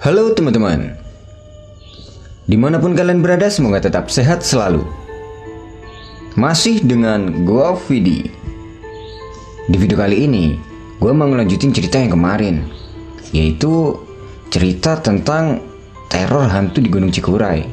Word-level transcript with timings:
Halo 0.00 0.32
teman-teman. 0.32 0.96
Di 2.48 2.56
mana 2.56 2.80
pun 2.80 2.96
kalian 2.96 3.20
berada 3.20 3.52
semoga 3.52 3.84
tetap 3.84 4.08
sehat 4.08 4.40
selalu. 4.40 4.80
Masih 6.40 6.80
dengan 6.80 7.44
gua 7.44 7.76
Vidi. 7.84 8.24
Di 9.68 9.76
video 9.76 10.00
kali 10.00 10.24
ini 10.24 10.56
Gue 11.04 11.12
mau 11.12 11.28
ngelanjutin 11.28 11.76
cerita 11.76 12.00
yang 12.00 12.16
kemarin 12.16 12.64
Yaitu 13.36 14.00
cerita 14.48 14.96
tentang 14.96 15.60
teror 16.08 16.48
hantu 16.48 16.80
di 16.80 16.88
Gunung 16.88 17.12
Cikuray. 17.12 17.68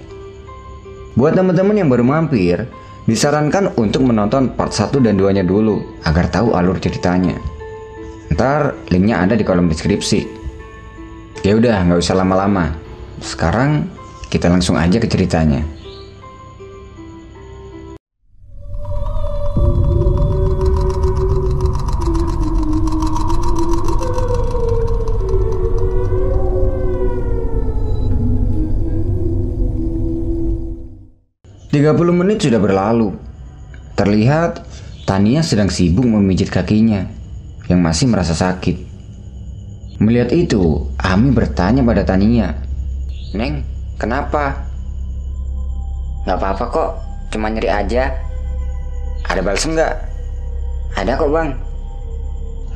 Buat 1.16 1.40
teman-teman 1.40 1.80
yang 1.80 1.88
baru 1.88 2.04
mampir 2.04 2.68
Disarankan 3.08 3.72
untuk 3.80 4.04
menonton 4.04 4.52
part 4.52 4.76
1 4.76 5.00
dan 5.00 5.16
2 5.16 5.32
nya 5.32 5.48
dulu 5.48 5.80
Agar 6.04 6.28
tahu 6.28 6.60
alur 6.60 6.76
ceritanya. 6.76 7.40
Ntar 8.36 8.76
linknya 8.92 9.24
ada 9.24 9.40
di 9.40 9.48
kolom 9.48 9.72
deskripsi 9.72 10.37
Ya 11.46 11.54
udah, 11.56 11.80
nggak 11.86 12.02
usah 12.02 12.16
lama-lama. 12.18 12.76
Sekarang 13.24 13.88
kita 14.28 14.52
langsung 14.52 14.76
aja 14.76 15.00
ke 15.00 15.08
ceritanya. 15.08 15.64
Tiga 31.68 31.94
puluh 31.94 32.12
menit 32.12 32.42
sudah 32.42 32.58
berlalu. 32.58 33.14
Terlihat 33.96 34.66
Tania 35.08 35.46
sedang 35.46 35.72
sibuk 35.72 36.04
memijit 36.04 36.52
kakinya 36.52 37.06
yang 37.70 37.80
masih 37.80 38.12
merasa 38.12 38.36
sakit. 38.36 38.87
Melihat 39.98 40.30
itu, 40.30 40.86
Ami 41.02 41.34
bertanya 41.34 41.82
pada 41.82 42.06
Tania. 42.06 42.54
Neng, 43.34 43.66
kenapa? 43.98 44.54
Gak 46.30 46.38
apa-apa 46.38 46.66
kok, 46.70 46.90
cuma 47.34 47.50
nyeri 47.50 47.66
aja. 47.66 48.14
Ada 49.26 49.42
balsem 49.42 49.74
nggak? 49.74 49.94
Ada 51.02 51.18
kok 51.18 51.34
bang. 51.34 51.50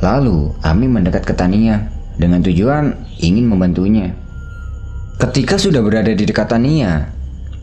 Lalu, 0.01 0.49
Ami 0.65 0.89
mendekat 0.89 1.21
ke 1.21 1.33
Tania 1.37 1.85
dengan 2.17 2.41
tujuan 2.41 2.97
ingin 3.21 3.45
membantunya. 3.45 4.17
Ketika 5.21 5.61
sudah 5.61 5.85
berada 5.85 6.09
di 6.09 6.25
dekat 6.25 6.49
Tania, 6.49 7.05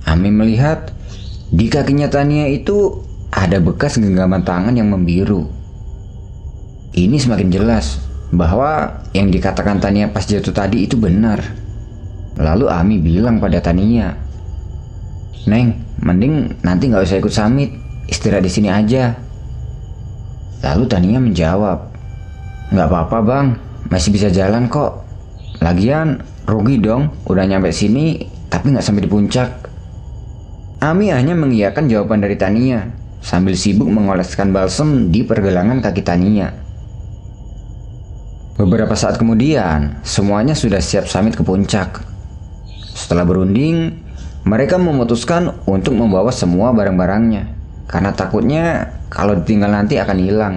Ami 0.07 0.31
melihat 0.31 0.95
di 1.51 1.67
kakinya 1.67 2.07
Tania 2.07 2.47
itu 2.47 3.03
ada 3.35 3.59
bekas 3.59 3.99
genggaman 3.99 4.47
tangan 4.47 4.79
yang 4.79 4.95
membiru. 4.95 5.51
Ini 6.95 7.19
semakin 7.19 7.51
jelas 7.51 8.08
bahwa 8.33 9.05
yang 9.17 9.33
dikatakan 9.33 9.81
Tania 9.81 10.13
pas 10.13 10.25
jatuh 10.25 10.53
tadi 10.53 10.85
itu 10.85 11.01
benar. 11.01 11.41
Lalu 12.39 12.71
Ami 12.71 12.97
bilang 13.03 13.43
pada 13.43 13.59
Tania, 13.59 14.15
Neng, 15.49 15.75
mending 15.99 16.61
nanti 16.63 16.87
nggak 16.87 17.03
usah 17.03 17.19
ikut 17.19 17.35
samit, 17.35 17.75
istirahat 18.07 18.47
di 18.47 18.53
sini 18.53 18.69
aja. 18.71 19.17
Lalu 20.63 20.85
Tania 20.87 21.19
menjawab, 21.19 21.79
nggak 22.71 22.87
apa-apa 22.87 23.19
bang, 23.25 23.47
masih 23.91 24.15
bisa 24.15 24.29
jalan 24.31 24.71
kok. 24.71 25.03
Lagian 25.59 26.23
rugi 26.47 26.79
dong, 26.79 27.11
udah 27.27 27.43
nyampe 27.49 27.75
sini 27.75 28.23
tapi 28.47 28.71
nggak 28.71 28.85
sampai 28.85 29.03
di 29.03 29.11
puncak. 29.11 29.51
Ami 30.79 31.11
hanya 31.11 31.35
mengiyakan 31.35 31.91
jawaban 31.91 32.23
dari 32.23 32.39
Tania 32.39 32.87
sambil 33.19 33.59
sibuk 33.59 33.91
mengoleskan 33.91 34.55
balsem 34.55 35.11
di 35.11 35.27
pergelangan 35.27 35.83
kaki 35.83 36.07
Tania. 36.07 36.68
Beberapa 38.59 38.99
saat 38.99 39.23
kemudian, 39.23 40.03
semuanya 40.03 40.59
sudah 40.59 40.83
siap 40.83 41.07
samit 41.07 41.39
ke 41.39 41.47
puncak. 41.47 42.03
Setelah 42.91 43.23
berunding, 43.23 44.03
mereka 44.43 44.75
memutuskan 44.83 45.63
untuk 45.63 45.95
membawa 45.95 46.35
semua 46.35 46.75
barang-barangnya 46.75 47.55
karena 47.87 48.11
takutnya 48.11 48.65
kalau 49.15 49.39
ditinggal 49.39 49.71
nanti 49.71 50.03
akan 50.03 50.19
hilang. 50.19 50.55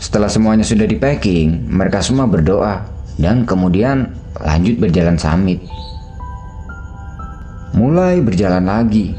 Setelah 0.00 0.32
semuanya 0.32 0.64
sudah 0.64 0.88
di 0.88 0.96
packing, 0.96 1.68
mereka 1.68 2.00
semua 2.00 2.24
berdoa 2.24 2.88
dan 3.20 3.44
kemudian 3.44 4.08
lanjut 4.40 4.80
berjalan 4.80 5.20
samit. 5.20 5.60
Mulai 7.76 8.24
berjalan 8.24 8.64
lagi. 8.64 9.12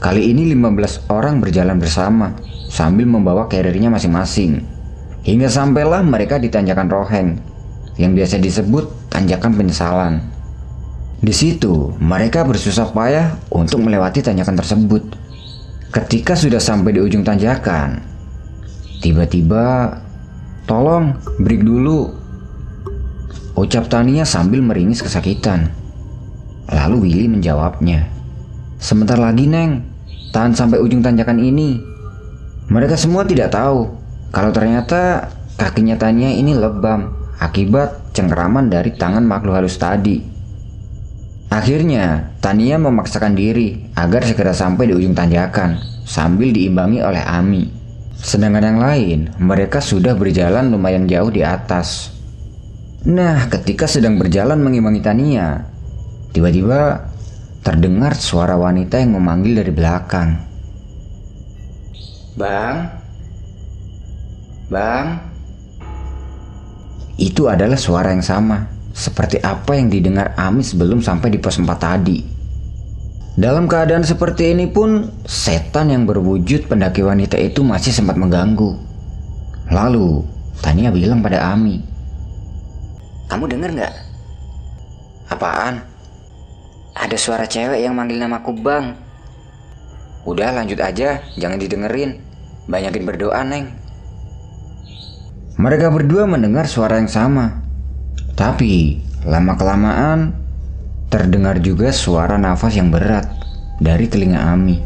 Kali 0.00 0.32
ini 0.32 0.48
15 0.56 1.12
orang 1.12 1.44
berjalan 1.44 1.76
bersama 1.76 2.32
sambil 2.72 3.04
membawa 3.04 3.44
carriernya 3.44 3.92
masing-masing. 3.92 4.79
Hingga 5.20 5.52
sampailah 5.52 6.00
mereka 6.00 6.40
di 6.40 6.48
tanjakan 6.48 6.88
Roheng 6.88 7.28
yang 8.00 8.16
biasa 8.16 8.40
disebut 8.40 9.12
tanjakan 9.12 9.52
penyesalan. 9.52 10.24
Di 11.20 11.36
situ, 11.36 11.92
mereka 12.00 12.48
bersusah 12.48 12.88
payah 12.96 13.36
untuk 13.52 13.84
melewati 13.84 14.24
tanjakan 14.24 14.56
tersebut. 14.56 15.04
Ketika 15.92 16.32
sudah 16.32 16.56
sampai 16.56 16.96
di 16.96 17.00
ujung 17.04 17.20
tanjakan, 17.20 18.00
tiba-tiba, 19.04 19.92
"Tolong, 20.64 21.12
break 21.36 21.68
dulu." 21.68 22.08
Ucap 23.60 23.92
Tania 23.92 24.24
sambil 24.24 24.64
meringis 24.64 25.04
kesakitan. 25.04 25.68
Lalu 26.72 26.96
Willy 27.04 27.26
menjawabnya, 27.28 28.08
"Sebentar 28.80 29.20
lagi, 29.20 29.44
Neng. 29.44 29.84
Tahan 30.32 30.56
sampai 30.56 30.80
ujung 30.80 31.04
tanjakan 31.04 31.36
ini." 31.36 31.76
Mereka 32.72 32.96
semua 32.96 33.28
tidak 33.28 33.52
tahu 33.52 33.99
kalau 34.30 34.54
ternyata 34.54 35.26
kakinya 35.58 35.98
Tania 35.98 36.30
ini 36.30 36.54
lebam 36.54 37.10
akibat 37.42 38.14
cengkeraman 38.14 38.70
dari 38.70 38.94
tangan 38.94 39.26
makhluk 39.26 39.58
halus 39.58 39.74
tadi. 39.74 40.22
Akhirnya, 41.50 42.30
Tania 42.38 42.78
memaksakan 42.78 43.34
diri 43.34 43.90
agar 43.98 44.22
segera 44.22 44.54
sampai 44.54 44.86
di 44.86 44.94
ujung 44.94 45.18
tanjakan 45.18 45.82
sambil 46.06 46.54
diimbangi 46.54 47.02
oleh 47.02 47.18
Ami. 47.26 47.66
Sedangkan 48.14 48.62
yang 48.62 48.78
lain, 48.78 49.18
mereka 49.42 49.82
sudah 49.82 50.14
berjalan 50.14 50.70
lumayan 50.70 51.10
jauh 51.10 51.32
di 51.32 51.42
atas. 51.42 52.14
Nah, 53.02 53.50
ketika 53.50 53.90
sedang 53.90 54.14
berjalan 54.20 54.62
mengimbangi 54.62 55.02
Tania, 55.02 55.66
tiba-tiba 56.30 57.10
terdengar 57.66 58.14
suara 58.14 58.54
wanita 58.54 59.02
yang 59.02 59.18
memanggil 59.18 59.58
dari 59.58 59.72
belakang. 59.74 60.30
Bang, 62.38 62.99
Bang, 64.70 65.18
Itu 67.18 67.50
adalah 67.50 67.76
suara 67.76 68.14
yang 68.14 68.22
sama, 68.22 68.70
seperti 68.94 69.42
apa 69.42 69.74
yang 69.76 69.90
didengar 69.90 70.32
Ami 70.38 70.62
sebelum 70.62 71.02
sampai 71.02 71.34
di 71.34 71.42
pos 71.42 71.58
4 71.58 71.66
tadi. 71.76 72.22
Dalam 73.34 73.66
keadaan 73.66 74.06
seperti 74.06 74.54
ini 74.54 74.70
pun, 74.70 75.10
setan 75.26 75.90
yang 75.90 76.06
berwujud 76.06 76.70
pendaki 76.70 77.02
wanita 77.02 77.36
itu 77.36 77.66
masih 77.66 77.90
sempat 77.92 78.14
mengganggu. 78.14 78.78
Lalu, 79.74 80.22
Tania 80.62 80.94
bilang 80.94 81.20
pada 81.20 81.50
Ami, 81.50 81.82
kamu 83.30 83.46
denger 83.46 83.70
nggak? 83.74 83.94
Apaan? 85.30 85.82
Ada 86.94 87.16
suara 87.18 87.46
cewek 87.46 87.82
yang 87.82 87.94
manggil 87.98 88.18
namaku 88.18 88.54
Bang. 88.58 88.98
Udah 90.26 90.50
lanjut 90.50 90.82
aja, 90.82 91.22
jangan 91.38 91.58
didengerin. 91.58 92.22
Banyakin 92.66 93.06
berdoa, 93.06 93.42
Neng. 93.46 93.70
Mereka 95.60 95.92
berdua 95.92 96.24
mendengar 96.24 96.64
suara 96.64 96.96
yang 96.96 97.12
sama. 97.12 97.60
Tapi, 98.32 98.96
lama-kelamaan 99.28 100.32
terdengar 101.12 101.60
juga 101.60 101.92
suara 101.92 102.40
nafas 102.40 102.80
yang 102.80 102.88
berat 102.88 103.28
dari 103.76 104.08
telinga 104.08 104.40
Ami. 104.40 104.80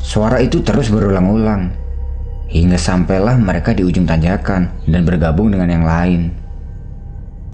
Suara 0.00 0.40
itu 0.40 0.64
terus 0.64 0.88
berulang-ulang 0.88 1.68
hingga 2.48 2.80
sampailah 2.80 3.36
mereka 3.36 3.76
di 3.76 3.84
ujung 3.84 4.08
tanjakan 4.08 4.72
dan 4.88 5.04
bergabung 5.04 5.52
dengan 5.52 5.68
yang 5.68 5.84
lain. 5.84 6.32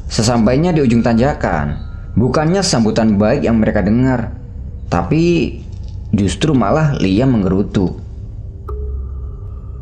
Sesampainya 0.07 0.71
di 0.71 0.79
ujung 0.79 1.03
tanjakan, 1.03 1.75
bukannya 2.15 2.63
sambutan 2.63 3.19
baik 3.19 3.43
yang 3.43 3.59
mereka 3.59 3.83
dengar, 3.83 4.31
tapi 4.87 5.59
justru 6.15 6.55
malah 6.55 6.95
Lia 7.03 7.27
menggerutu. 7.27 7.99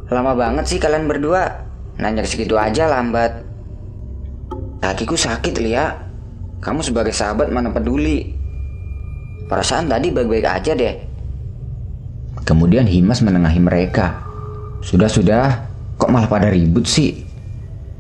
Lama 0.08 0.32
banget 0.32 0.64
sih 0.72 0.80
kalian 0.80 1.04
berdua. 1.04 1.71
Nanya 2.02 2.26
segitu 2.26 2.58
aja 2.58 2.90
lambat. 2.90 3.46
Kakiku 4.82 5.14
sakit, 5.14 5.54
Lia. 5.62 5.94
Kamu 6.58 6.82
sebagai 6.82 7.14
sahabat 7.14 7.46
mana 7.54 7.70
peduli. 7.70 8.34
Perasaan 9.46 9.86
tadi 9.86 10.10
baik-baik 10.10 10.42
aja 10.42 10.74
deh. 10.74 10.94
Kemudian 12.42 12.90
Himas 12.90 13.22
menengahi 13.22 13.62
mereka. 13.62 14.18
Sudah-sudah, 14.82 15.70
kok 15.94 16.10
malah 16.10 16.26
pada 16.26 16.50
ribut 16.50 16.90
sih? 16.90 17.22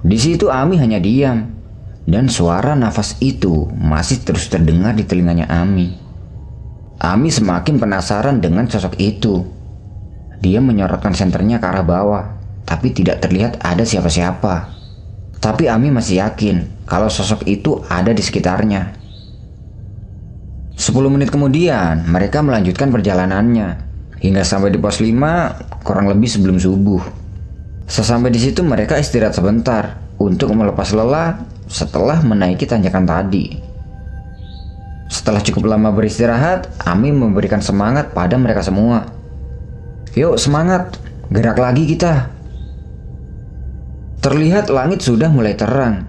Di 0.02 0.18
situ 0.18 0.50
Ami 0.50 0.82
hanya 0.82 0.98
diam, 0.98 1.46
dan 2.02 2.26
suara 2.26 2.74
nafas 2.74 3.14
itu 3.22 3.70
masih 3.70 4.26
terus 4.26 4.50
terdengar 4.50 4.98
di 4.98 5.06
telinganya 5.06 5.46
Ami. 5.46 5.94
Ami 6.98 7.30
semakin 7.30 7.78
penasaran 7.78 8.42
dengan 8.42 8.66
sosok 8.66 8.98
itu. 8.98 9.46
Dia 10.42 10.58
menyorotkan 10.58 11.14
senternya 11.14 11.62
ke 11.62 11.66
arah 11.70 11.86
bawah, 11.86 12.41
tapi 12.64 12.94
tidak 12.94 13.22
terlihat 13.22 13.60
ada 13.62 13.82
siapa-siapa. 13.82 14.70
Tapi 15.42 15.66
Ami 15.66 15.90
masih 15.90 16.22
yakin 16.22 16.86
kalau 16.86 17.10
sosok 17.10 17.42
itu 17.50 17.82
ada 17.90 18.14
di 18.14 18.22
sekitarnya. 18.22 19.02
10 20.78 21.14
menit 21.14 21.30
kemudian, 21.30 22.06
mereka 22.10 22.42
melanjutkan 22.42 22.90
perjalanannya 22.90 23.68
hingga 24.22 24.42
sampai 24.46 24.70
di 24.70 24.78
pos 24.78 25.02
5 25.02 25.82
kurang 25.82 26.06
lebih 26.10 26.30
sebelum 26.30 26.58
subuh. 26.58 27.02
Sesampai 27.86 28.30
di 28.30 28.40
situ 28.40 28.62
mereka 28.62 28.96
istirahat 28.96 29.34
sebentar 29.34 29.98
untuk 30.16 30.54
melepas 30.54 30.94
lelah 30.94 31.42
setelah 31.66 32.22
menaiki 32.22 32.64
tanjakan 32.64 33.04
tadi. 33.04 33.58
Setelah 35.12 35.44
cukup 35.44 35.68
lama 35.68 35.92
beristirahat, 35.92 36.72
Ami 36.88 37.12
memberikan 37.12 37.60
semangat 37.60 38.16
pada 38.16 38.38
mereka 38.40 38.64
semua. 38.64 39.12
Yuk 40.16 40.40
semangat, 40.40 40.96
gerak 41.28 41.60
lagi 41.60 41.84
kita. 41.84 42.32
Terlihat 44.22 44.70
langit 44.70 45.02
sudah 45.02 45.26
mulai 45.26 45.58
terang. 45.58 46.06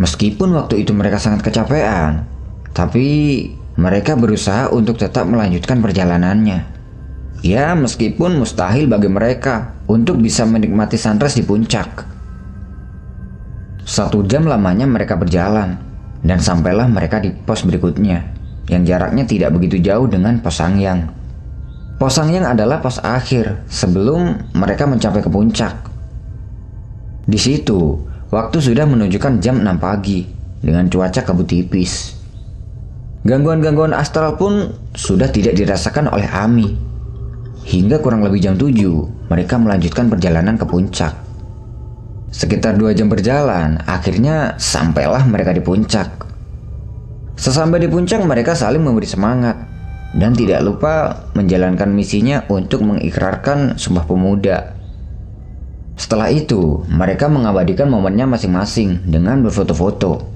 Meskipun 0.00 0.56
waktu 0.56 0.80
itu 0.80 0.96
mereka 0.96 1.20
sangat 1.20 1.44
kecapean, 1.44 2.24
tapi 2.72 3.48
mereka 3.76 4.16
berusaha 4.16 4.72
untuk 4.72 4.96
tetap 4.96 5.28
melanjutkan 5.28 5.84
perjalanannya. 5.84 6.64
Ya, 7.44 7.76
meskipun 7.76 8.40
mustahil 8.40 8.88
bagi 8.88 9.12
mereka 9.12 9.76
untuk 9.84 10.16
bisa 10.16 10.48
menikmati 10.48 10.96
sunrise 10.96 11.36
di 11.36 11.44
puncak. 11.44 12.08
Satu 13.84 14.24
jam 14.24 14.48
lamanya 14.48 14.88
mereka 14.88 15.20
berjalan, 15.20 15.76
dan 16.24 16.40
sampailah 16.40 16.88
mereka 16.88 17.20
di 17.20 17.36
pos 17.36 17.68
berikutnya, 17.68 18.32
yang 18.72 18.88
jaraknya 18.88 19.28
tidak 19.28 19.52
begitu 19.52 19.76
jauh 19.84 20.08
dengan 20.08 20.40
pos 20.40 20.56
Sangyang. 20.56 21.12
Pos 22.00 22.16
Sangyang 22.16 22.48
adalah 22.48 22.80
pos 22.80 22.96
akhir 23.04 23.68
sebelum 23.68 24.52
mereka 24.56 24.88
mencapai 24.88 25.20
ke 25.20 25.28
puncak. 25.28 25.95
Di 27.26 27.38
situ, 27.42 27.98
waktu 28.30 28.62
sudah 28.62 28.86
menunjukkan 28.86 29.42
jam 29.42 29.58
6 29.58 29.82
pagi 29.82 30.22
dengan 30.62 30.86
cuaca 30.86 31.26
kabut 31.26 31.50
tipis. 31.50 32.14
Gangguan-gangguan 33.26 33.90
astral 33.90 34.38
pun 34.38 34.70
sudah 34.94 35.26
tidak 35.34 35.58
dirasakan 35.58 36.06
oleh 36.06 36.30
Ami. 36.30 36.78
Hingga 37.66 37.98
kurang 37.98 38.22
lebih 38.22 38.38
jam 38.38 38.54
7, 38.54 38.70
mereka 39.26 39.58
melanjutkan 39.58 40.06
perjalanan 40.06 40.54
ke 40.54 40.62
puncak. 40.70 41.26
Sekitar 42.30 42.78
dua 42.78 42.94
jam 42.94 43.10
berjalan, 43.10 43.82
akhirnya 43.90 44.54
sampailah 44.54 45.26
mereka 45.26 45.50
di 45.50 45.62
puncak. 45.64 46.26
Sesampai 47.34 47.82
di 47.82 47.90
puncak, 47.90 48.22
mereka 48.22 48.54
saling 48.54 48.86
memberi 48.86 49.10
semangat 49.10 49.58
dan 50.14 50.30
tidak 50.38 50.62
lupa 50.62 51.26
menjalankan 51.34 51.90
misinya 51.90 52.46
untuk 52.46 52.86
mengikrarkan 52.86 53.74
Sumpah 53.74 54.06
Pemuda. 54.06 54.75
Setelah 55.96 56.28
itu, 56.28 56.84
mereka 56.92 57.26
mengabadikan 57.26 57.88
momennya 57.88 58.28
masing-masing 58.28 59.08
dengan 59.08 59.40
berfoto-foto. 59.40 60.28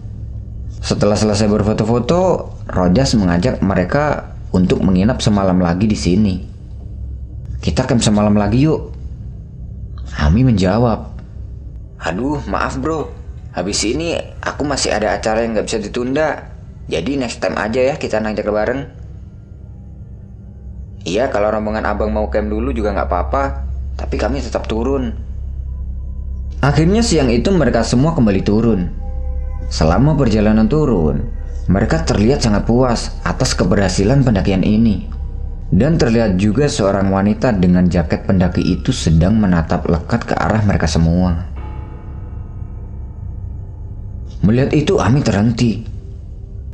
Setelah 0.80 1.14
selesai 1.14 1.46
berfoto-foto, 1.52 2.48
Rojas 2.72 3.12
mengajak 3.12 3.60
mereka 3.60 4.32
untuk 4.56 4.80
menginap 4.80 5.20
semalam 5.20 5.60
lagi 5.60 5.84
di 5.84 5.98
sini. 6.00 6.34
Kita 7.60 7.84
camp 7.84 8.00
semalam 8.00 8.32
lagi 8.32 8.64
yuk. 8.64 8.88
Ami 10.16 10.48
menjawab, 10.48 11.10
Aduh, 12.00 12.40
maaf 12.48 12.80
bro. 12.80 13.12
Habis 13.52 13.84
ini 13.84 14.16
aku 14.40 14.64
masih 14.64 14.88
ada 14.96 15.12
acara 15.12 15.44
yang 15.44 15.52
gak 15.52 15.68
bisa 15.68 15.78
ditunda. 15.84 16.48
Jadi 16.88 17.20
next 17.20 17.44
time 17.44 17.60
aja 17.60 17.92
ya 17.92 17.94
kita 18.00 18.16
nanjak 18.16 18.48
bareng. 18.48 18.88
Iya, 21.04 21.28
kalau 21.28 21.52
rombongan 21.52 21.84
abang 21.84 22.08
mau 22.08 22.32
camp 22.32 22.48
dulu 22.48 22.72
juga 22.72 22.96
gak 22.96 23.08
apa-apa. 23.12 23.44
Tapi 24.00 24.16
kami 24.16 24.40
tetap 24.40 24.64
turun. 24.64 25.12
Akhirnya 26.60 27.00
siang 27.00 27.32
itu 27.32 27.48
mereka 27.56 27.80
semua 27.80 28.12
kembali 28.12 28.44
turun. 28.44 28.92
Selama 29.72 30.12
perjalanan 30.12 30.68
turun, 30.68 31.24
mereka 31.72 32.04
terlihat 32.04 32.44
sangat 32.44 32.68
puas 32.68 33.16
atas 33.24 33.56
keberhasilan 33.56 34.20
pendakian 34.20 34.60
ini. 34.60 35.08
Dan 35.72 35.96
terlihat 35.96 36.36
juga 36.36 36.68
seorang 36.68 37.08
wanita 37.08 37.56
dengan 37.56 37.88
jaket 37.88 38.28
pendaki 38.28 38.60
itu 38.60 38.92
sedang 38.92 39.40
menatap 39.40 39.88
lekat 39.88 40.28
ke 40.28 40.34
arah 40.36 40.60
mereka 40.66 40.84
semua. 40.84 41.48
Melihat 44.44 44.76
itu 44.76 45.00
Ami 45.00 45.24
terhenti. 45.24 45.80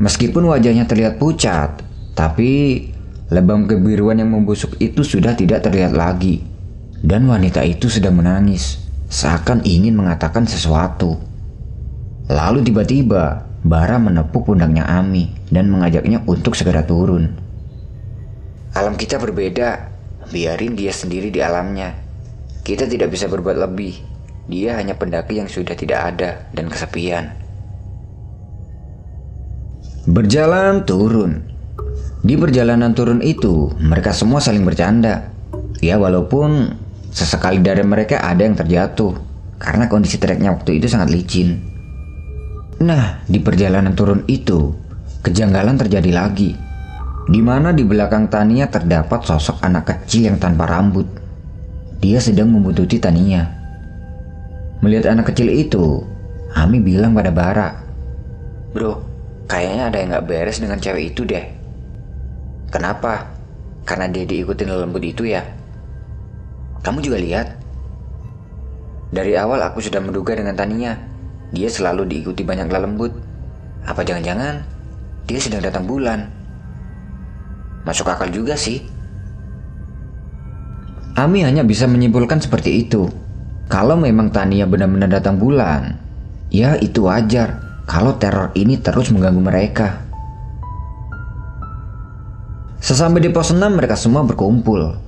Meskipun 0.02 0.50
wajahnya 0.50 0.88
terlihat 0.88 1.20
pucat, 1.20 1.84
tapi 2.16 2.88
lebam 3.28 3.68
kebiruan 3.70 4.18
yang 4.18 4.34
membusuk 4.34 4.80
itu 4.82 5.06
sudah 5.06 5.36
tidak 5.38 5.62
terlihat 5.62 5.94
lagi. 5.94 6.42
Dan 7.04 7.28
wanita 7.28 7.60
itu 7.62 7.92
sedang 7.92 8.16
menangis, 8.16 8.85
seakan 9.10 9.62
ingin 9.62 9.94
mengatakan 9.94 10.46
sesuatu. 10.46 11.18
Lalu 12.26 12.66
tiba-tiba 12.66 13.46
Bara 13.66 13.98
menepuk 13.98 14.46
pundaknya 14.46 14.86
Ami 14.86 15.34
dan 15.50 15.66
mengajaknya 15.66 16.22
untuk 16.30 16.54
segera 16.54 16.86
turun. 16.86 17.34
Alam 18.78 18.94
kita 18.94 19.18
berbeda, 19.18 19.90
biarin 20.30 20.78
dia 20.78 20.94
sendiri 20.94 21.34
di 21.34 21.42
alamnya. 21.42 21.98
Kita 22.62 22.86
tidak 22.86 23.10
bisa 23.10 23.26
berbuat 23.26 23.58
lebih. 23.58 23.98
Dia 24.46 24.78
hanya 24.78 24.94
pendaki 24.94 25.42
yang 25.42 25.50
sudah 25.50 25.74
tidak 25.74 25.98
ada 26.14 26.46
dan 26.54 26.70
kesepian. 26.70 27.34
Berjalan 30.06 30.86
turun. 30.86 31.42
Di 32.22 32.38
perjalanan 32.38 32.94
turun 32.94 33.18
itu, 33.18 33.74
mereka 33.82 34.14
semua 34.14 34.38
saling 34.38 34.62
bercanda. 34.62 35.26
Ya 35.82 35.98
walaupun 35.98 36.70
sesekali 37.16 37.64
dari 37.64 37.80
mereka 37.80 38.20
ada 38.20 38.44
yang 38.44 38.52
terjatuh 38.52 39.16
karena 39.56 39.88
kondisi 39.88 40.20
treknya 40.20 40.52
waktu 40.52 40.76
itu 40.76 40.84
sangat 40.84 41.08
licin. 41.08 41.56
Nah, 42.84 43.24
di 43.24 43.40
perjalanan 43.40 43.96
turun 43.96 44.28
itu, 44.28 44.76
kejanggalan 45.24 45.80
terjadi 45.80 46.12
lagi. 46.12 46.52
Di 47.26 47.40
mana 47.40 47.72
di 47.72 47.88
belakang 47.88 48.28
Tania 48.28 48.68
terdapat 48.68 49.24
sosok 49.24 49.64
anak 49.64 49.88
kecil 49.88 50.28
yang 50.28 50.36
tanpa 50.36 50.68
rambut. 50.68 51.08
Dia 52.04 52.20
sedang 52.20 52.52
membuntuti 52.52 53.00
Tania. 53.00 53.48
Melihat 54.84 55.16
anak 55.16 55.32
kecil 55.32 55.48
itu, 55.48 56.04
Ami 56.52 56.84
bilang 56.84 57.16
pada 57.16 57.32
Bara, 57.32 57.68
Bro, 58.76 59.00
kayaknya 59.48 59.88
ada 59.88 59.96
yang 59.96 60.12
gak 60.12 60.28
beres 60.28 60.60
dengan 60.60 60.76
cewek 60.76 61.16
itu 61.16 61.24
deh. 61.24 61.48
Kenapa? 62.68 63.32
Karena 63.88 64.04
dia 64.12 64.28
diikutin 64.28 64.68
lembut 64.68 65.00
itu 65.00 65.24
ya? 65.24 65.55
Kamu 66.86 67.02
juga 67.02 67.18
lihat? 67.18 67.50
Dari 69.10 69.34
awal 69.34 69.58
aku 69.58 69.82
sudah 69.82 69.98
menduga 69.98 70.38
dengan 70.38 70.54
Tania. 70.54 70.94
Dia 71.50 71.66
selalu 71.66 72.06
diikuti 72.06 72.46
banyak 72.46 72.70
lembut. 72.70 73.10
Apa 73.82 74.06
jangan-jangan 74.06 74.62
dia 75.26 75.42
sedang 75.42 75.66
datang 75.66 75.82
bulan? 75.82 76.30
Masuk 77.82 78.06
akal 78.06 78.30
juga 78.30 78.54
sih. 78.54 78.86
Ami 81.18 81.42
hanya 81.42 81.66
bisa 81.66 81.90
menyimpulkan 81.90 82.38
seperti 82.38 82.86
itu. 82.86 83.10
Kalau 83.66 83.98
memang 83.98 84.30
Tania 84.30 84.62
benar-benar 84.62 85.10
datang 85.10 85.42
bulan, 85.42 85.90
ya 86.54 86.78
itu 86.78 87.10
wajar 87.10 87.82
kalau 87.82 88.14
teror 88.14 88.54
ini 88.54 88.78
terus 88.78 89.10
mengganggu 89.10 89.42
mereka. 89.42 90.06
Sesampai 92.78 93.26
di 93.26 93.34
pos 93.34 93.50
6 93.50 93.58
mereka 93.74 93.98
semua 93.98 94.22
berkumpul. 94.22 95.02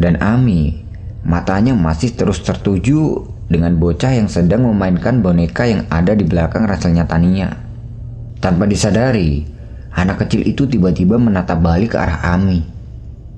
Dan 0.00 0.16
Ami, 0.24 0.88
matanya 1.26 1.76
masih 1.76 2.16
terus 2.16 2.40
tertuju 2.40 3.26
dengan 3.50 3.74
bocah 3.76 4.14
yang 4.14 4.30
sedang 4.30 4.64
memainkan 4.70 5.20
boneka 5.20 5.66
yang 5.66 5.82
ada 5.90 6.14
di 6.14 6.22
belakang 6.22 6.64
ranselnya 6.64 7.04
Tania. 7.04 7.50
Tanpa 8.38 8.64
disadari, 8.64 9.44
anak 9.92 10.24
kecil 10.24 10.46
itu 10.46 10.64
tiba-tiba 10.64 11.18
menatap 11.20 11.60
balik 11.60 11.92
ke 11.92 11.98
arah 11.98 12.32
Ami. 12.32 12.64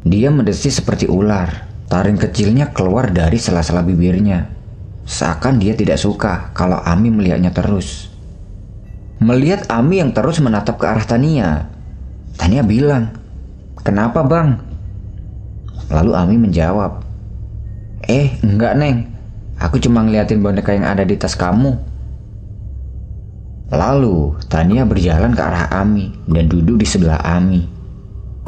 Dia 0.04 0.28
mendesis 0.28 0.78
seperti 0.78 1.08
ular. 1.08 1.72
Taring 1.88 2.16
kecilnya 2.16 2.72
keluar 2.72 3.12
dari 3.12 3.36
sela-sela 3.36 3.84
bibirnya. 3.84 4.48
Seakan 5.04 5.60
dia 5.60 5.76
tidak 5.76 6.00
suka 6.00 6.54
kalau 6.56 6.80
Ami 6.80 7.12
melihatnya 7.12 7.52
terus. 7.52 8.08
Melihat 9.20 9.68
Ami 9.68 10.00
yang 10.00 10.10
terus 10.16 10.40
menatap 10.40 10.80
ke 10.80 10.86
arah 10.88 11.04
Tania, 11.04 11.68
Tania 12.38 12.64
bilang, 12.64 13.12
Kenapa 13.82 14.22
bang? 14.22 14.62
Lalu 15.90 16.12
Ami 16.14 16.36
menjawab, 16.38 17.02
Eh 18.12 18.36
enggak 18.44 18.76
neng, 18.76 19.12
Aku 19.62 19.78
cuma 19.78 20.02
ngeliatin 20.02 20.42
boneka 20.42 20.74
yang 20.74 20.90
ada 20.90 21.06
di 21.06 21.14
tas 21.14 21.38
kamu. 21.38 21.78
Lalu, 23.70 24.34
Tania 24.50 24.82
berjalan 24.82 25.38
ke 25.38 25.42
arah 25.42 25.70
Ami 25.70 26.10
dan 26.26 26.50
duduk 26.50 26.82
di 26.82 26.86
sebelah 26.86 27.22
Ami. 27.22 27.62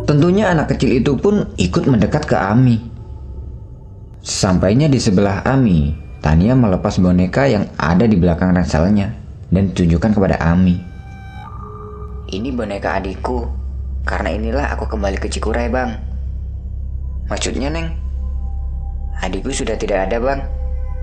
Tentunya 0.05 0.51
anak 0.51 0.75
kecil 0.75 1.01
itu 1.01 1.15
pun 1.15 1.55
ikut 1.55 1.87
mendekat 1.87 2.27
ke 2.27 2.35
Ami. 2.35 2.83
Sampainya 4.21 4.91
di 4.91 4.99
sebelah 4.99 5.47
Ami, 5.47 5.95
Tania 6.19 6.59
melepas 6.59 6.99
boneka 6.99 7.47
yang 7.47 7.71
ada 7.79 8.11
di 8.11 8.19
belakang 8.19 8.51
ranselnya 8.51 9.15
dan 9.55 9.71
tunjukkan 9.71 10.19
kepada 10.19 10.37
Ami. 10.43 10.77
Ini 12.27 12.51
boneka 12.51 12.99
adikku, 12.99 13.49
karena 14.03 14.35
inilah 14.35 14.67
aku 14.75 14.91
kembali 14.91 15.23
ke 15.23 15.31
Cikuray 15.31 15.71
bang. 15.71 15.95
Maksudnya 17.31 17.71
Neng? 17.71 18.04
Adikku 19.23 19.55
sudah 19.55 19.79
tidak 19.79 20.11
ada 20.11 20.19
bang. 20.19 20.41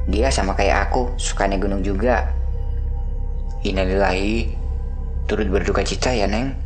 Dia 0.09 0.33
sama 0.33 0.57
kayak 0.57 0.89
aku, 0.89 1.13
suka 1.15 1.45
naik 1.45 1.63
gunung 1.63 1.85
juga. 1.85 2.27
Innalillahi, 3.61 4.49
turut 5.29 5.47
berduka 5.47 5.85
cita 5.85 6.09
ya, 6.09 6.25
Neng. 6.25 6.57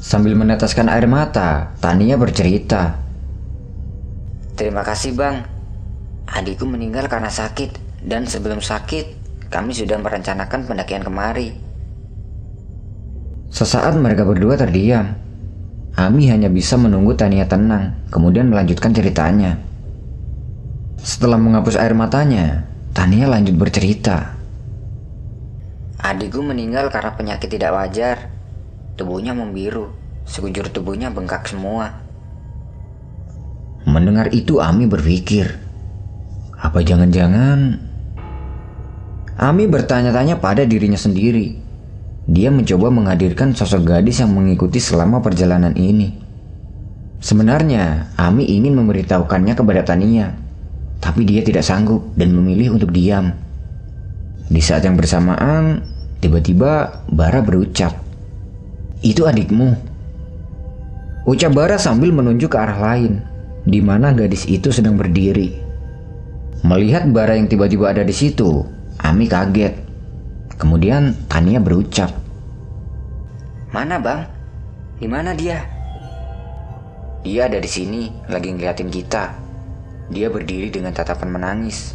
Sambil 0.00 0.36
meneteskan 0.36 0.92
air 0.92 1.08
mata, 1.08 1.72
Tania 1.80 2.20
bercerita. 2.20 3.00
Terima 4.56 4.84
kasih 4.84 5.16
bang. 5.16 5.40
Adikku 6.28 6.68
meninggal 6.68 7.08
karena 7.08 7.32
sakit 7.32 8.04
dan 8.04 8.28
sebelum 8.28 8.60
sakit 8.60 9.18
kami 9.48 9.74
sudah 9.74 9.98
merencanakan 9.98 10.68
pendakian 10.68 11.02
kemari. 11.02 11.56
Sesaat 13.50 13.98
mereka 13.98 14.22
berdua 14.22 14.54
terdiam. 14.54 15.16
Ami 16.00 16.32
hanya 16.32 16.48
bisa 16.48 16.80
menunggu 16.80 17.12
Tania 17.12 17.44
tenang, 17.44 17.92
kemudian 18.08 18.48
melanjutkan 18.48 18.96
ceritanya. 18.96 19.60
Setelah 20.96 21.36
menghapus 21.36 21.76
air 21.76 21.92
matanya, 21.92 22.64
Tania 22.96 23.28
lanjut 23.28 23.60
bercerita. 23.60 24.32
Adikku 26.00 26.40
meninggal 26.40 26.88
karena 26.88 27.12
penyakit 27.12 27.52
tidak 27.52 27.76
wajar. 27.76 28.32
Tubuhnya 28.96 29.36
membiru, 29.36 29.92
sekujur 30.24 30.72
tubuhnya 30.72 31.12
bengkak 31.12 31.44
semua. 31.44 32.00
Mendengar 33.84 34.32
itu 34.32 34.56
Ami 34.56 34.88
berpikir, 34.88 35.60
apa 36.56 36.80
jangan-jangan 36.80 37.76
Ami 39.40 39.64
bertanya-tanya 39.68 40.36
pada 40.36 40.68
dirinya 40.68 41.00
sendiri. 41.00 41.69
Dia 42.30 42.54
mencoba 42.54 42.94
menghadirkan 42.94 43.58
sosok 43.58 43.90
gadis 43.90 44.22
yang 44.22 44.30
mengikuti 44.30 44.78
selama 44.78 45.18
perjalanan 45.18 45.74
ini. 45.74 46.14
Sebenarnya, 47.18 48.14
Ami 48.14 48.46
ingin 48.46 48.78
memberitahukannya 48.78 49.58
kepada 49.58 49.82
Tania, 49.82 50.38
tapi 51.02 51.26
dia 51.26 51.42
tidak 51.42 51.66
sanggup 51.66 52.14
dan 52.14 52.30
memilih 52.30 52.78
untuk 52.78 52.94
diam. 52.94 53.34
Di 54.46 54.62
saat 54.62 54.86
yang 54.86 54.94
bersamaan, 54.94 55.82
tiba-tiba 56.22 57.02
Bara 57.10 57.42
berucap, 57.42 57.98
"Itu 59.02 59.26
adikmu." 59.26 59.74
Ucap 61.26 61.50
Bara 61.50 61.82
sambil 61.82 62.14
menunjuk 62.14 62.54
ke 62.54 62.58
arah 62.62 62.78
lain, 62.78 63.26
di 63.66 63.82
mana 63.82 64.14
gadis 64.14 64.46
itu 64.46 64.70
sedang 64.70 64.94
berdiri. 64.94 65.50
Melihat 66.62 67.10
Bara 67.10 67.34
yang 67.34 67.50
tiba-tiba 67.50 67.90
ada 67.90 68.06
di 68.06 68.14
situ, 68.14 68.62
Ami 69.02 69.26
kaget. 69.26 69.72
Kemudian 70.60 71.16
Tania 71.24 71.56
berucap, 71.56 72.19
"Mana, 73.70 74.02
Bang? 74.02 74.26
Di 74.98 75.06
mana 75.06 75.34
dia?" 75.34 75.80
Dia 77.20 77.52
ada 77.52 77.60
di 77.60 77.68
sini, 77.68 78.08
lagi 78.32 78.48
ngeliatin 78.48 78.88
kita. 78.88 79.36
Dia 80.08 80.32
berdiri 80.32 80.72
dengan 80.72 80.96
tatapan 80.96 81.28
menangis. 81.28 81.92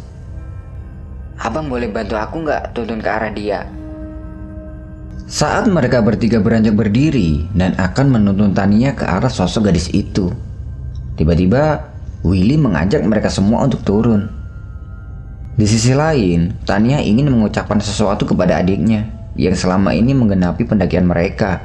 Abang 1.42 1.66
boleh 1.66 1.90
bantu 1.90 2.14
aku 2.14 2.46
nggak 2.46 2.70
tuntun 2.72 3.02
ke 3.02 3.10
arah 3.10 3.32
dia? 3.34 3.66
Saat 5.26 5.66
mereka 5.66 5.98
bertiga 5.98 6.38
beranjak 6.38 6.78
berdiri 6.78 7.50
dan 7.50 7.74
akan 7.74 8.06
menuntun 8.14 8.54
Tania 8.54 8.94
ke 8.94 9.02
arah 9.02 9.26
sosok 9.26 9.66
gadis 9.66 9.90
itu, 9.90 10.30
tiba-tiba 11.18 11.90
Willy 12.22 12.54
mengajak 12.54 13.02
mereka 13.02 13.26
semua 13.26 13.66
untuk 13.66 13.82
turun. 13.82 14.30
Di 15.58 15.66
sisi 15.66 15.90
lain, 15.90 16.54
Tania 16.62 17.02
ingin 17.02 17.34
mengucapkan 17.34 17.82
sesuatu 17.82 18.22
kepada 18.22 18.62
adiknya 18.62 19.15
yang 19.36 19.54
selama 19.54 19.92
ini 19.92 20.16
menggenapi 20.16 20.64
pendakian 20.64 21.04
mereka. 21.04 21.60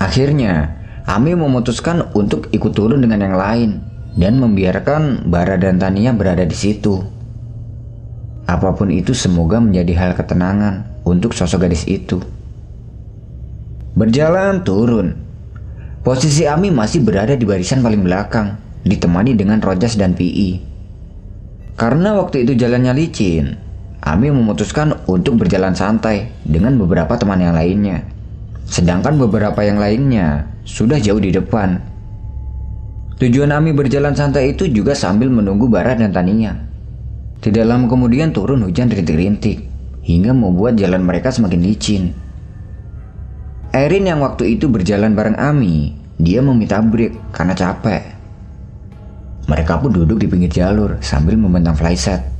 Akhirnya, 0.00 0.76
Ami 1.06 1.38
memutuskan 1.38 2.10
untuk 2.18 2.50
ikut 2.50 2.74
turun 2.74 2.98
dengan 2.98 3.22
yang 3.22 3.36
lain 3.38 3.70
dan 4.18 4.42
membiarkan 4.42 5.30
Bara 5.30 5.54
dan 5.54 5.78
Tania 5.78 6.10
berada 6.10 6.42
di 6.42 6.56
situ. 6.56 6.98
Apa 8.48 8.74
pun 8.74 8.90
itu 8.90 9.14
semoga 9.14 9.62
menjadi 9.62 9.94
hal 9.94 10.12
ketenangan 10.18 11.02
untuk 11.06 11.30
sosok 11.30 11.68
gadis 11.68 11.86
itu. 11.86 12.18
Berjalan 13.94 14.66
turun. 14.66 15.14
Posisi 16.02 16.46
Ami 16.46 16.70
masih 16.70 17.02
berada 17.02 17.34
di 17.34 17.42
barisan 17.42 17.82
paling 17.82 18.02
belakang, 18.02 18.58
ditemani 18.86 19.34
dengan 19.34 19.58
Rojas 19.58 19.98
dan 19.98 20.14
Pi. 20.14 20.62
Karena 21.74 22.14
waktu 22.16 22.46
itu 22.46 22.54
jalannya 22.54 22.94
licin, 22.94 23.65
Ami 24.06 24.30
memutuskan 24.30 25.02
untuk 25.10 25.42
berjalan 25.42 25.74
santai 25.74 26.30
dengan 26.46 26.78
beberapa 26.78 27.18
teman 27.18 27.42
yang 27.42 27.58
lainnya. 27.58 28.06
Sedangkan 28.62 29.18
beberapa 29.18 29.66
yang 29.66 29.82
lainnya 29.82 30.46
sudah 30.62 31.02
jauh 31.02 31.18
di 31.18 31.34
depan. 31.34 31.82
Tujuan 33.18 33.50
Ami 33.50 33.74
berjalan 33.74 34.14
santai 34.14 34.54
itu 34.54 34.70
juga 34.70 34.94
sambil 34.94 35.26
menunggu 35.26 35.66
Bara 35.66 35.98
dan 35.98 36.14
Tania. 36.14 36.54
Tidak 37.42 37.66
lama 37.66 37.90
kemudian 37.90 38.30
turun 38.30 38.62
hujan 38.62 38.86
rintik-rintik 38.86 39.66
hingga 40.06 40.30
membuat 40.30 40.78
jalan 40.78 41.02
mereka 41.02 41.34
semakin 41.34 41.66
licin. 41.66 42.14
Erin 43.74 44.06
yang 44.06 44.22
waktu 44.22 44.54
itu 44.54 44.70
berjalan 44.70 45.18
bareng 45.18 45.34
Ami, 45.34 45.98
dia 46.14 46.46
meminta 46.46 46.78
break 46.78 47.34
karena 47.34 47.58
capek. 47.58 48.06
Mereka 49.50 49.82
pun 49.82 49.90
duduk 49.90 50.22
di 50.22 50.30
pinggir 50.30 50.62
jalur 50.62 50.94
sambil 51.02 51.34
membentang 51.34 51.74
flyset. 51.74 52.35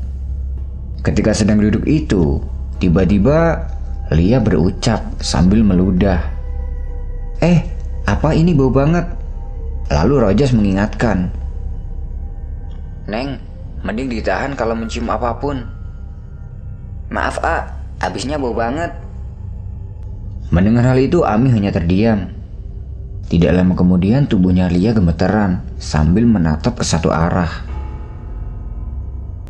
Ketika 1.06 1.30
sedang 1.30 1.62
duduk 1.62 1.86
itu, 1.86 2.42
tiba-tiba 2.82 3.62
Lia 4.10 4.42
berucap 4.42 5.06
sambil 5.22 5.62
meludah. 5.62 6.18
Eh, 7.38 7.62
apa 8.10 8.34
ini 8.34 8.50
bau 8.50 8.74
banget? 8.74 9.06
Lalu 9.86 10.26
Rojas 10.26 10.50
mengingatkan. 10.50 11.30
Neng, 13.06 13.38
Mending 13.86 14.10
ditahan 14.18 14.58
kalau 14.58 14.74
mencium 14.74 15.06
apa 15.06 15.38
pun. 15.38 15.62
Maaf, 17.06 17.38
A. 17.46 17.70
Abisnya 18.02 18.34
bau 18.34 18.50
banget. 18.50 18.90
Mendengar 20.50 20.90
hal 20.90 20.98
itu, 20.98 21.22
Ami 21.22 21.54
hanya 21.54 21.70
terdiam. 21.70 22.34
Tidak 23.30 23.54
lama 23.54 23.78
kemudian 23.78 24.26
tubuhnya 24.26 24.66
Lia 24.66 24.90
gemeteran 24.90 25.62
sambil 25.78 26.26
menatap 26.26 26.82
ke 26.82 26.84
satu 26.86 27.14
arah. 27.14 27.62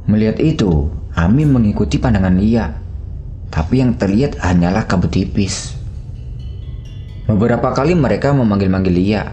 Melihat 0.05 0.37
itu, 0.37 0.93
Ami 1.17 1.49
mengikuti 1.49 1.97
pandangan 1.97 2.37
Lia. 2.37 2.77
Tapi 3.49 3.81
yang 3.81 3.97
terlihat 3.97 4.37
hanyalah 4.45 4.85
kabut 4.85 5.17
tipis. 5.17 5.73
Beberapa 7.25 7.73
kali 7.73 7.97
mereka 7.97 8.37
memanggil-manggil 8.37 8.93
Lia, 8.93 9.33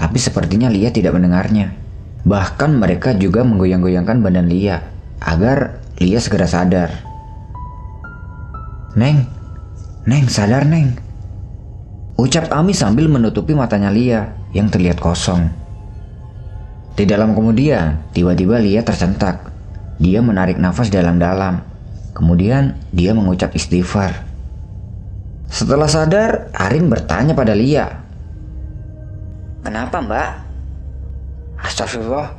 tapi 0.00 0.16
sepertinya 0.16 0.72
Lia 0.72 0.88
tidak 0.88 1.12
mendengarnya. 1.12 1.76
Bahkan 2.24 2.80
mereka 2.80 3.12
juga 3.12 3.44
menggoyang-goyangkan 3.44 4.24
badan 4.24 4.48
Lia 4.48 4.80
agar 5.20 5.84
Lia 6.00 6.18
segera 6.24 6.48
sadar. 6.48 6.90
Neng, 8.96 9.28
Neng 10.08 10.26
sadar 10.32 10.64
Neng. 10.64 10.96
Ucap 12.16 12.48
Ami 12.48 12.72
sambil 12.72 13.12
menutupi 13.12 13.52
matanya 13.52 13.92
Lia 13.92 14.32
yang 14.56 14.72
terlihat 14.72 14.96
kosong. 14.96 15.52
Tidak 16.96 17.16
lama 17.20 17.36
kemudian, 17.36 18.00
tiba-tiba 18.16 18.56
Lia 18.56 18.80
tersentak. 18.80 19.49
Dia 20.00 20.24
menarik 20.24 20.56
nafas 20.56 20.88
dalam-dalam. 20.88 21.60
Kemudian 22.16 22.80
dia 22.90 23.12
mengucap 23.12 23.52
istighfar. 23.52 24.24
Setelah 25.52 25.86
sadar, 25.86 26.48
Arin 26.56 26.88
bertanya 26.88 27.36
pada 27.36 27.52
Lia. 27.52 28.00
Kenapa 29.60 30.00
mbak? 30.00 30.30
Astagfirullah, 31.60 32.32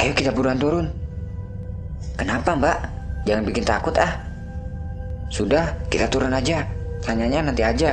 ayo 0.00 0.10
kita 0.16 0.32
buruan 0.32 0.56
turun. 0.56 0.88
Kenapa 2.16 2.56
mbak? 2.56 2.78
Jangan 3.28 3.44
bikin 3.44 3.64
takut 3.66 3.92
ah. 4.00 4.16
Sudah, 5.28 5.76
kita 5.92 6.08
turun 6.08 6.32
aja. 6.32 6.64
Tanyanya 7.04 7.52
nanti 7.52 7.60
aja. 7.60 7.92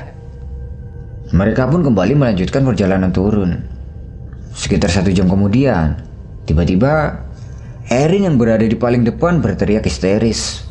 Mereka 1.34 1.68
pun 1.68 1.84
kembali 1.84 2.14
melanjutkan 2.16 2.64
perjalanan 2.64 3.12
turun. 3.12 3.58
Sekitar 4.54 4.94
satu 4.94 5.10
jam 5.10 5.26
kemudian, 5.26 5.98
tiba-tiba 6.46 7.23
Erin 7.92 8.24
yang 8.32 8.36
berada 8.40 8.64
di 8.64 8.80
paling 8.80 9.04
depan 9.04 9.44
berteriak 9.44 9.84
histeris. 9.84 10.64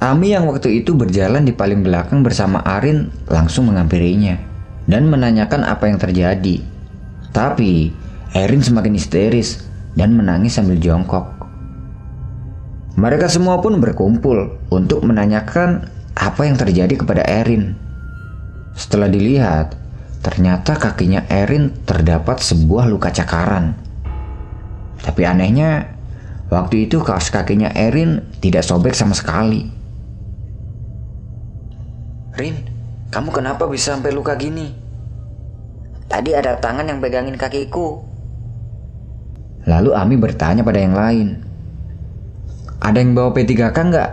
Ami 0.00 0.32
yang 0.32 0.48
waktu 0.48 0.80
itu 0.84 0.96
berjalan 0.96 1.44
di 1.44 1.52
paling 1.52 1.84
belakang 1.84 2.24
bersama 2.24 2.60
Arin 2.64 3.12
langsung 3.28 3.68
menghampirinya 3.68 4.36
dan 4.88 5.08
menanyakan 5.08 5.64
apa 5.64 5.88
yang 5.88 6.00
terjadi. 6.00 6.64
Tapi 7.32 7.92
Erin 8.32 8.64
semakin 8.64 8.96
histeris 8.96 9.64
dan 9.92 10.16
menangis 10.16 10.56
sambil 10.56 10.80
jongkok. 10.80 11.28
Mereka 12.94 13.26
semua 13.28 13.58
pun 13.60 13.76
berkumpul 13.82 14.56
untuk 14.70 15.02
menanyakan 15.02 15.90
apa 16.14 16.46
yang 16.46 16.56
terjadi 16.56 16.94
kepada 16.94 17.26
Erin. 17.26 17.74
Setelah 18.72 19.10
dilihat, 19.10 19.74
ternyata 20.22 20.78
kakinya 20.78 21.26
Erin 21.28 21.74
terdapat 21.84 22.40
sebuah 22.40 22.88
luka 22.88 23.10
cakaran. 23.12 23.74
Tapi 25.04 25.22
anehnya, 25.28 25.92
waktu 26.48 26.88
itu 26.88 27.04
kaos 27.04 27.28
kakinya 27.28 27.68
Erin 27.76 28.24
tidak 28.40 28.64
sobek 28.64 28.96
sama 28.96 29.12
sekali. 29.12 29.68
Rin, 32.34 32.56
kamu 33.12 33.30
kenapa 33.30 33.68
bisa 33.68 33.94
sampai 33.94 34.10
luka 34.10 34.34
gini? 34.34 34.72
Tadi 36.08 36.32
ada 36.32 36.56
tangan 36.56 36.88
yang 36.88 36.98
pegangin 37.04 37.36
kakiku. 37.36 38.00
Lalu 39.68 39.90
Ami 39.92 40.16
bertanya 40.16 40.64
pada 40.64 40.80
yang 40.80 40.96
lain. 40.96 41.28
Ada 42.80 43.00
yang 43.00 43.16
bawa 43.16 43.32
P3K 43.32 43.76
nggak? 43.76 44.10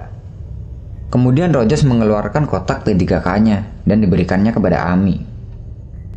Kemudian 1.12 1.52
Rojas 1.52 1.84
mengeluarkan 1.84 2.48
kotak 2.48 2.88
P3K-nya 2.88 3.84
dan 3.84 4.00
diberikannya 4.00 4.56
kepada 4.56 4.88
Ami. 4.88 5.20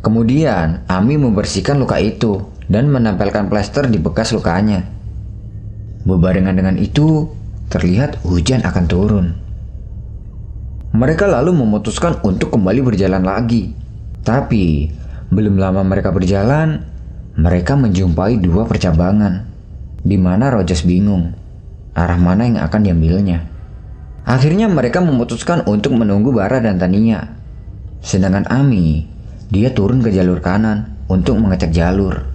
Kemudian, 0.04 0.86
Ami 0.86 1.18
membersihkan 1.18 1.82
luka 1.82 1.98
itu 1.98 2.53
dan 2.68 2.88
menempelkan 2.88 3.48
plester 3.52 3.88
di 3.88 4.00
bekas 4.00 4.32
lukanya. 4.32 4.84
Bebarengan 6.04 6.56
dengan 6.56 6.76
itu, 6.76 7.32
terlihat 7.72 8.20
hujan 8.24 8.60
akan 8.64 8.84
turun. 8.84 9.26
Mereka 10.94 11.26
lalu 11.26 11.56
memutuskan 11.56 12.20
untuk 12.22 12.54
kembali 12.54 12.80
berjalan 12.84 13.24
lagi. 13.24 13.74
Tapi, 14.22 14.88
belum 15.32 15.58
lama 15.58 15.82
mereka 15.82 16.14
berjalan, 16.14 16.86
mereka 17.34 17.74
menjumpai 17.74 18.38
dua 18.38 18.62
percabangan, 18.68 19.48
di 20.04 20.16
mana 20.20 20.54
Rogers 20.54 20.86
bingung 20.86 21.44
arah 21.94 22.18
mana 22.18 22.50
yang 22.50 22.60
akan 22.60 22.80
diambilnya. 22.82 23.38
Akhirnya 24.26 24.66
mereka 24.66 24.98
memutuskan 24.98 25.62
untuk 25.64 25.94
menunggu 25.94 26.34
Bara 26.34 26.58
dan 26.58 26.76
Tania. 26.76 27.38
Sedangkan 28.02 28.44
Ami 28.50 29.06
dia 29.48 29.70
turun 29.70 30.02
ke 30.02 30.10
jalur 30.10 30.42
kanan 30.42 30.98
untuk 31.06 31.38
mengecek 31.38 31.70
jalur. 31.70 32.33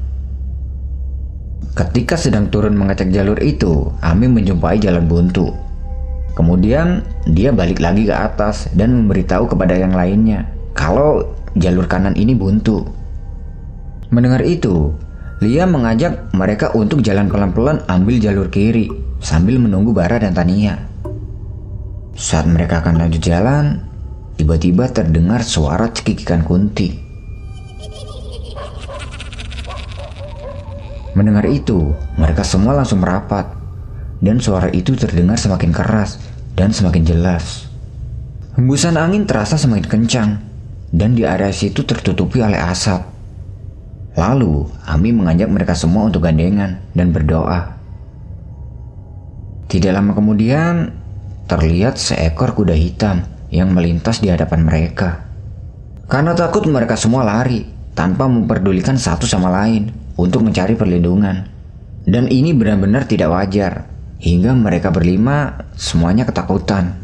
Ketika 1.77 2.17
sedang 2.17 2.49
turun 2.49 2.73
mengecek 2.75 3.13
jalur 3.13 3.37
itu, 3.39 3.93
Ami 4.01 4.25
menjumpai 4.25 4.81
jalan 4.81 5.05
buntu. 5.05 5.53
Kemudian 6.33 7.03
dia 7.27 7.51
balik 7.51 7.83
lagi 7.83 8.07
ke 8.07 8.15
atas 8.15 8.71
dan 8.71 8.95
memberitahu 8.95 9.51
kepada 9.51 9.75
yang 9.75 9.91
lainnya 9.91 10.47
kalau 10.71 11.35
jalur 11.59 11.83
kanan 11.83 12.15
ini 12.15 12.31
buntu. 12.31 12.87
Mendengar 14.09 14.41
itu, 14.41 14.95
Lia 15.39 15.63
mengajak 15.63 16.35
mereka 16.35 16.75
untuk 16.75 16.99
jalan 16.99 17.31
pelan-pelan 17.31 17.83
ambil 17.87 18.19
jalur 18.19 18.51
kiri 18.51 18.91
sambil 19.23 19.55
menunggu 19.55 19.95
Bara 19.95 20.19
dan 20.19 20.35
Tania. 20.35 20.75
Saat 22.11 22.47
mereka 22.51 22.83
akan 22.83 22.99
lanjut 22.99 23.23
jalan, 23.23 23.79
tiba-tiba 24.35 24.91
terdengar 24.91 25.39
suara 25.39 25.87
cekikikan 25.87 26.43
Kunti. 26.43 27.08
Mendengar 31.17 31.45
itu, 31.49 31.97
mereka 32.17 32.45
semua 32.45 32.77
langsung 32.77 33.01
merapat, 33.01 33.49
dan 34.21 34.37
suara 34.37 34.69
itu 34.69 34.93
terdengar 34.93 35.39
semakin 35.39 35.71
keras 35.73 36.21
dan 36.53 36.69
semakin 36.69 37.03
jelas. 37.07 37.65
Hembusan 38.53 38.99
angin 38.99 39.25
terasa 39.25 39.57
semakin 39.57 39.87
kencang, 39.87 40.29
dan 40.93 41.15
di 41.17 41.25
area 41.25 41.49
situ 41.49 41.81
tertutupi 41.87 42.43
oleh 42.43 42.59
asap. 42.59 43.01
Lalu, 44.17 44.67
Ami 44.85 45.15
mengajak 45.15 45.47
mereka 45.47 45.73
semua 45.73 46.09
untuk 46.09 46.25
gandengan 46.25 46.83
dan 46.91 47.15
berdoa. 47.15 47.79
Tidak 49.69 49.93
lama 49.93 50.17
kemudian, 50.17 50.91
terlihat 51.45 51.97
seekor 51.97 52.57
kuda 52.57 52.73
hitam 52.73 53.25
yang 53.49 53.73
melintas 53.73 54.21
di 54.21 54.29
hadapan 54.29 54.65
mereka. 54.65 55.29
Karena 56.09 56.33
takut 56.33 56.65
mereka 56.65 56.97
semua 56.97 57.21
lari 57.21 57.65
tanpa 57.93 58.25
memperdulikan 58.25 58.97
satu 58.97 59.29
sama 59.29 59.53
lain 59.53 59.93
untuk 60.19 60.43
mencari 60.43 60.75
perlindungan. 60.75 61.47
Dan 62.03 62.27
ini 62.27 62.51
benar-benar 62.51 63.07
tidak 63.07 63.31
wajar, 63.31 63.87
hingga 64.19 64.51
mereka 64.51 64.91
berlima 64.91 65.63
semuanya 65.79 66.27
ketakutan. 66.27 66.99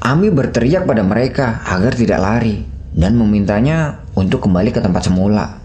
Ami 0.00 0.32
berteriak 0.32 0.88
pada 0.88 1.04
mereka 1.04 1.60
agar 1.68 1.92
tidak 1.92 2.20
lari 2.20 2.64
dan 2.96 3.20
memintanya 3.20 4.00
untuk 4.16 4.48
kembali 4.48 4.72
ke 4.72 4.80
tempat 4.80 5.12
semula. 5.12 5.60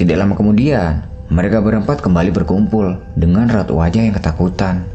Tidak 0.00 0.16
lama 0.16 0.32
kemudian, 0.32 1.04
mereka 1.28 1.60
berempat 1.60 2.00
kembali 2.00 2.32
berkumpul 2.32 2.96
dengan 3.12 3.52
ratu 3.52 3.76
wajah 3.76 4.00
yang 4.08 4.16
ketakutan. 4.16 4.88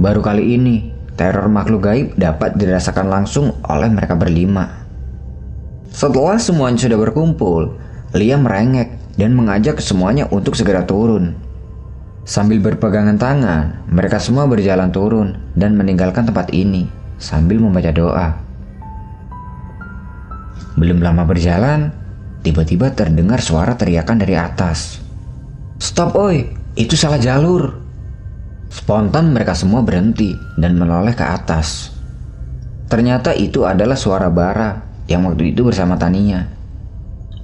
Baru 0.00 0.24
kali 0.24 0.56
ini, 0.56 0.94
teror 1.20 1.52
makhluk 1.52 1.84
gaib 1.84 2.06
dapat 2.16 2.56
dirasakan 2.56 3.12
langsung 3.12 3.52
oleh 3.68 3.92
mereka 3.92 4.16
berlima. 4.16 4.86
Setelah 5.92 6.40
semuanya 6.40 6.80
sudah 6.80 6.98
berkumpul, 6.98 7.76
Lia 8.14 8.38
merengek 8.38 9.03
dan 9.14 9.34
mengajak 9.34 9.78
semuanya 9.78 10.26
untuk 10.30 10.58
segera 10.58 10.82
turun. 10.86 11.34
Sambil 12.24 12.56
berpegangan 12.58 13.20
tangan, 13.20 13.84
mereka 13.92 14.16
semua 14.16 14.48
berjalan 14.48 14.88
turun 14.88 15.36
dan 15.52 15.76
meninggalkan 15.76 16.24
tempat 16.24 16.48
ini 16.56 16.88
sambil 17.20 17.60
membaca 17.60 17.92
doa. 17.92 18.28
Belum 20.74 20.98
lama 21.04 21.22
berjalan, 21.28 21.92
tiba-tiba 22.42 22.90
terdengar 22.96 23.38
suara 23.44 23.76
teriakan 23.78 24.18
dari 24.18 24.34
atas. 24.34 24.98
Stop 25.78 26.16
oi, 26.16 26.48
itu 26.74 26.96
salah 26.96 27.20
jalur. 27.20 27.78
Spontan 28.72 29.30
mereka 29.30 29.54
semua 29.54 29.86
berhenti 29.86 30.34
dan 30.58 30.74
menoleh 30.74 31.14
ke 31.14 31.22
atas. 31.22 31.94
Ternyata 32.90 33.36
itu 33.36 33.62
adalah 33.62 33.94
suara 33.94 34.32
Bara 34.32 34.82
yang 35.06 35.28
waktu 35.28 35.54
itu 35.54 35.62
bersama 35.62 35.94
Tania. 35.94 36.53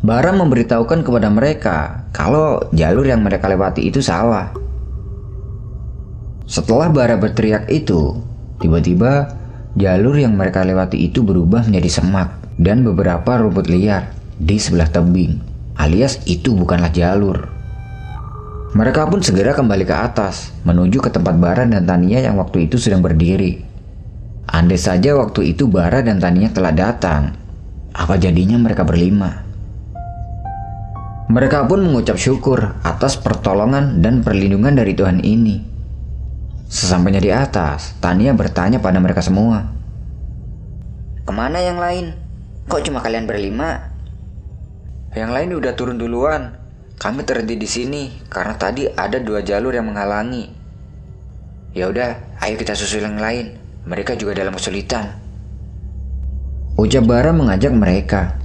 Bara 0.00 0.32
memberitahukan 0.32 1.04
kepada 1.04 1.28
mereka 1.28 2.08
kalau 2.16 2.64
jalur 2.72 3.04
yang 3.04 3.20
mereka 3.20 3.52
lewati 3.52 3.84
itu 3.84 4.00
salah. 4.00 4.48
Setelah 6.48 6.88
Bara 6.88 7.20
berteriak 7.20 7.68
itu, 7.68 8.16
tiba-tiba 8.64 9.28
jalur 9.76 10.16
yang 10.16 10.40
mereka 10.40 10.64
lewati 10.64 11.04
itu 11.04 11.20
berubah 11.20 11.68
menjadi 11.68 12.00
semak 12.00 12.32
dan 12.56 12.80
beberapa 12.80 13.44
rumput 13.44 13.68
liar 13.68 14.16
di 14.40 14.56
sebelah 14.56 14.88
tebing, 14.88 15.36
alias 15.76 16.24
itu 16.24 16.56
bukanlah 16.56 16.88
jalur. 16.88 17.52
Mereka 18.72 19.04
pun 19.04 19.20
segera 19.20 19.52
kembali 19.52 19.84
ke 19.84 19.92
atas, 19.92 20.48
menuju 20.64 21.04
ke 21.04 21.12
tempat 21.12 21.36
Bara 21.36 21.68
dan 21.68 21.84
Tania 21.84 22.24
yang 22.24 22.40
waktu 22.40 22.72
itu 22.72 22.80
sedang 22.80 23.04
berdiri. 23.04 23.60
Andai 24.48 24.80
saja 24.80 25.12
waktu 25.12 25.52
itu 25.52 25.68
Bara 25.68 26.00
dan 26.00 26.24
Tania 26.24 26.48
telah 26.48 26.72
datang, 26.72 27.36
apa 27.92 28.16
jadinya 28.16 28.56
mereka 28.56 28.80
berlima? 28.80 29.49
Mereka 31.30 31.70
pun 31.70 31.86
mengucap 31.86 32.18
syukur 32.18 32.74
atas 32.82 33.14
pertolongan 33.14 34.02
dan 34.02 34.18
perlindungan 34.18 34.74
dari 34.74 34.98
Tuhan 34.98 35.22
ini. 35.22 35.62
Sesampainya 36.66 37.22
di 37.22 37.30
atas, 37.30 37.94
Tania 38.02 38.34
bertanya 38.34 38.82
pada 38.82 38.98
mereka 38.98 39.22
semua. 39.22 39.62
Ke 41.22 41.30
mana 41.30 41.62
yang 41.62 41.78
lain? 41.78 42.18
Kok 42.66 42.82
cuma 42.82 42.98
kalian 42.98 43.30
berlima? 43.30 43.94
Yang 45.14 45.30
lain 45.30 45.50
udah 45.54 45.72
turun 45.78 46.02
duluan. 46.02 46.58
Kami 46.98 47.22
terhenti 47.22 47.54
di 47.54 47.68
sini 47.70 48.02
karena 48.26 48.58
tadi 48.58 48.90
ada 48.90 49.22
dua 49.22 49.46
jalur 49.46 49.70
yang 49.70 49.86
menghalangi. 49.86 50.50
Ya 51.78 51.86
udah, 51.94 52.42
ayo 52.42 52.58
kita 52.58 52.74
susul 52.74 53.06
yang 53.06 53.22
lain. 53.22 53.54
Mereka 53.86 54.18
juga 54.18 54.34
dalam 54.34 54.58
kesulitan. 54.58 55.14
Ucap 56.74 57.06
mengajak 57.06 57.70
mereka 57.70 58.39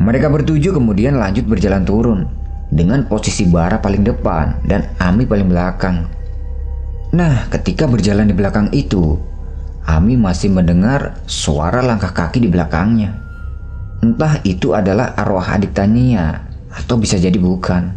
mereka 0.00 0.32
bertujuh 0.32 0.72
kemudian 0.72 1.20
lanjut 1.20 1.44
berjalan 1.44 1.84
turun 1.84 2.24
dengan 2.72 3.04
posisi 3.04 3.44
Bara 3.44 3.84
paling 3.84 4.00
depan 4.00 4.64
dan 4.64 4.88
Ami 4.96 5.28
paling 5.28 5.44
belakang. 5.44 6.08
Nah, 7.12 7.44
ketika 7.52 7.84
berjalan 7.84 8.24
di 8.24 8.32
belakang 8.32 8.72
itu, 8.72 9.20
Ami 9.84 10.16
masih 10.16 10.48
mendengar 10.48 11.20
suara 11.28 11.84
langkah 11.84 12.16
kaki 12.16 12.40
di 12.40 12.48
belakangnya. 12.48 13.12
Entah 14.00 14.40
itu 14.40 14.72
adalah 14.72 15.12
arwah 15.20 15.52
adik 15.52 15.76
Tania 15.76 16.48
atau 16.72 16.96
bisa 16.96 17.20
jadi 17.20 17.36
bukan. 17.36 17.92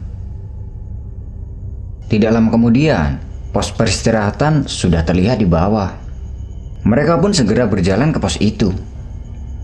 Tidak 2.11 2.27
lama 2.27 2.51
kemudian, 2.51 3.15
pos 3.55 3.71
peristirahatan 3.71 4.67
sudah 4.67 5.07
terlihat 5.07 5.39
di 5.39 5.47
bawah. 5.47 5.95
Mereka 6.83 7.23
pun 7.23 7.31
segera 7.31 7.63
berjalan 7.63 8.11
ke 8.11 8.19
pos 8.19 8.35
itu. 8.43 8.75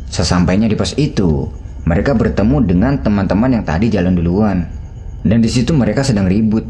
Sesampainya 0.07 0.71
di 0.71 0.79
pos 0.79 0.95
itu, 0.95 1.51
mereka 1.87 2.15
bertemu 2.15 2.57
dengan 2.65 2.99
teman-teman 2.99 3.59
yang 3.59 3.63
tadi 3.63 3.91
jalan 3.91 4.15
duluan. 4.15 4.67
Dan 5.19 5.43
di 5.43 5.51
situ 5.51 5.75
mereka 5.75 6.03
sedang 6.03 6.31
ribut 6.31 6.63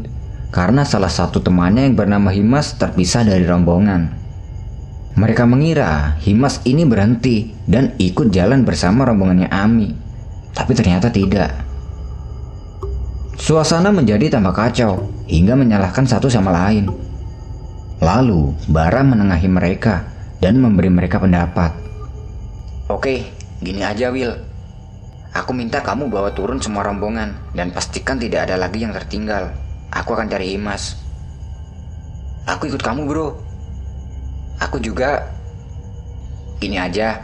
karena 0.50 0.82
salah 0.82 1.10
satu 1.10 1.38
temannya 1.38 1.86
yang 1.86 1.94
bernama 1.94 2.34
Himas 2.34 2.74
terpisah 2.74 3.22
dari 3.22 3.46
rombongan. 3.46 4.10
Mereka 5.14 5.46
mengira 5.46 6.18
Himas 6.22 6.62
ini 6.66 6.86
berhenti 6.86 7.54
dan 7.66 7.94
ikut 7.98 8.30
jalan 8.34 8.66
bersama 8.66 9.06
rombongannya 9.06 9.50
Ami. 9.50 9.94
Tapi 10.50 10.72
ternyata 10.74 11.10
tidak. 11.14 11.54
Suasana 13.40 13.94
menjadi 13.94 14.36
tambah 14.36 14.52
kacau 14.52 15.08
hingga 15.30 15.54
menyalahkan 15.56 16.04
satu 16.04 16.28
sama 16.28 16.52
lain. 16.52 16.90
Lalu, 18.00 18.52
Bara 18.68 19.04
menengahi 19.04 19.48
mereka 19.48 20.08
dan 20.40 20.56
memberi 20.58 20.88
mereka 20.88 21.20
pendapat. 21.20 21.72
Oke, 22.90 23.28
gini 23.62 23.84
aja 23.86 24.10
Will. 24.10 24.49
Aku 25.30 25.54
minta 25.54 25.78
kamu 25.78 26.10
bawa 26.10 26.34
turun 26.34 26.58
semua 26.58 26.82
rombongan 26.82 27.38
dan 27.54 27.70
pastikan 27.70 28.18
tidak 28.18 28.50
ada 28.50 28.58
lagi 28.58 28.82
yang 28.82 28.90
tertinggal. 28.90 29.54
Aku 29.94 30.18
akan 30.18 30.26
cari 30.26 30.58
Imas. 30.58 30.98
Aku 32.50 32.66
ikut 32.66 32.82
kamu, 32.82 33.06
bro. 33.06 33.38
Aku 34.58 34.82
juga. 34.82 35.30
Ini 36.58 36.82
aja. 36.82 37.22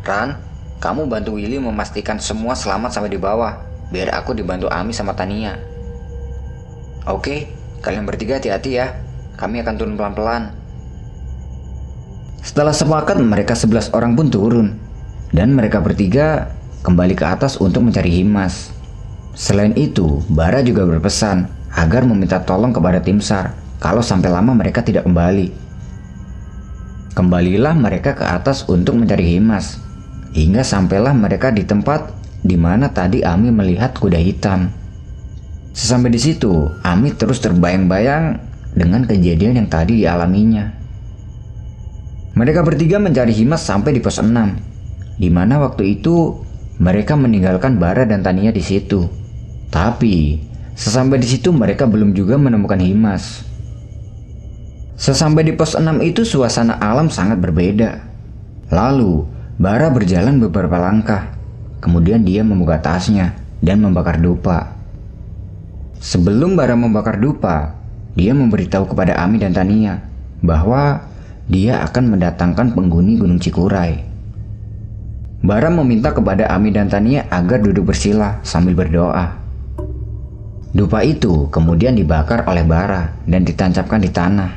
Ran, 0.00 0.40
kamu 0.80 1.12
bantu 1.12 1.36
Willy 1.36 1.60
memastikan 1.60 2.16
semua 2.16 2.56
selamat 2.56 2.96
sampai 2.96 3.12
di 3.12 3.20
bawah. 3.20 3.60
Biar 3.92 4.16
aku 4.16 4.32
dibantu 4.32 4.72
Ami 4.72 4.96
sama 4.96 5.12
Tania. 5.12 5.60
Oke, 7.04 7.52
kalian 7.84 8.08
bertiga 8.08 8.40
hati-hati 8.40 8.80
ya. 8.80 8.96
Kami 9.36 9.60
akan 9.60 9.74
turun 9.76 9.96
pelan-pelan. 10.00 10.56
Setelah 12.40 12.72
sepakat 12.72 13.20
mereka 13.20 13.52
11 13.52 13.92
orang 13.92 14.16
pun 14.16 14.32
turun. 14.32 14.68
Dan 15.30 15.52
mereka 15.52 15.84
bertiga 15.84 16.59
kembali 16.80 17.12
ke 17.12 17.24
atas 17.28 17.60
untuk 17.60 17.84
mencari 17.84 18.08
Himas. 18.08 18.72
Selain 19.36 19.76
itu, 19.76 20.24
Bara 20.32 20.64
juga 20.64 20.88
berpesan 20.88 21.48
agar 21.76 22.02
meminta 22.08 22.42
tolong 22.42 22.74
kepada 22.74 22.98
tim 23.00 23.20
SAR 23.20 23.54
kalau 23.80 24.00
sampai 24.04 24.32
lama 24.32 24.52
mereka 24.56 24.80
tidak 24.84 25.04
kembali. 25.04 25.52
Kembalilah 27.12 27.74
mereka 27.76 28.16
ke 28.16 28.24
atas 28.24 28.64
untuk 28.70 28.96
mencari 28.96 29.36
Himas, 29.36 29.76
hingga 30.32 30.64
sampailah 30.64 31.12
mereka 31.12 31.52
di 31.52 31.66
tempat 31.66 32.16
di 32.40 32.56
mana 32.56 32.88
tadi 32.88 33.20
Ami 33.20 33.52
melihat 33.52 33.92
kuda 33.96 34.16
hitam. 34.16 34.72
Sesampai 35.76 36.10
di 36.10 36.20
situ, 36.20 36.70
Ami 36.80 37.12
terus 37.12 37.38
terbayang-bayang 37.44 38.40
dengan 38.72 39.04
kejadian 39.04 39.60
yang 39.60 39.68
tadi 39.68 40.06
dialaminya. 40.06 40.70
Mereka 42.34 42.62
bertiga 42.62 42.96
mencari 43.02 43.34
Himas 43.34 43.66
sampai 43.66 43.92
di 43.92 44.00
pos 44.00 44.22
6, 44.22 45.18
di 45.18 45.28
mana 45.28 45.60
waktu 45.60 45.98
itu 45.98 46.46
mereka 46.80 47.12
meninggalkan 47.12 47.76
Bara 47.76 48.08
dan 48.08 48.24
Tania 48.24 48.48
di 48.56 48.64
situ. 48.64 49.04
Tapi, 49.68 50.40
sesampai 50.72 51.20
di 51.20 51.28
situ 51.28 51.52
mereka 51.52 51.84
belum 51.84 52.16
juga 52.16 52.40
menemukan 52.40 52.80
Himas. 52.80 53.44
Sesampai 54.96 55.44
di 55.44 55.52
pos 55.52 55.76
6 55.76 56.00
itu 56.00 56.24
suasana 56.24 56.80
alam 56.80 57.12
sangat 57.12 57.36
berbeda. 57.36 58.00
Lalu, 58.72 59.28
Bara 59.60 59.92
berjalan 59.92 60.40
beberapa 60.40 60.80
langkah. 60.80 61.36
Kemudian 61.84 62.24
dia 62.24 62.40
membuka 62.40 62.80
tasnya 62.80 63.36
dan 63.60 63.84
membakar 63.84 64.16
dupa. 64.16 64.72
Sebelum 66.00 66.56
Bara 66.56 66.80
membakar 66.80 67.20
dupa, 67.20 67.76
dia 68.16 68.32
memberitahu 68.32 68.88
kepada 68.88 69.20
Ami 69.20 69.36
dan 69.36 69.52
Tania 69.52 70.00
bahwa 70.40 71.04
dia 71.44 71.84
akan 71.84 72.16
mendatangkan 72.16 72.72
penghuni 72.72 73.20
Gunung 73.20 73.36
Cikuray. 73.36 74.09
Bara 75.40 75.72
meminta 75.72 76.12
kepada 76.12 76.52
Ami 76.52 76.68
dan 76.68 76.92
Tania 76.92 77.24
agar 77.32 77.64
duduk 77.64 77.88
bersila 77.88 78.44
sambil 78.44 78.76
berdoa. 78.76 79.40
Dupa 80.76 81.00
itu 81.00 81.48
kemudian 81.48 81.96
dibakar 81.96 82.44
oleh 82.44 82.60
bara 82.60 83.16
dan 83.24 83.48
ditancapkan 83.48 84.04
di 84.04 84.12
tanah. 84.12 84.52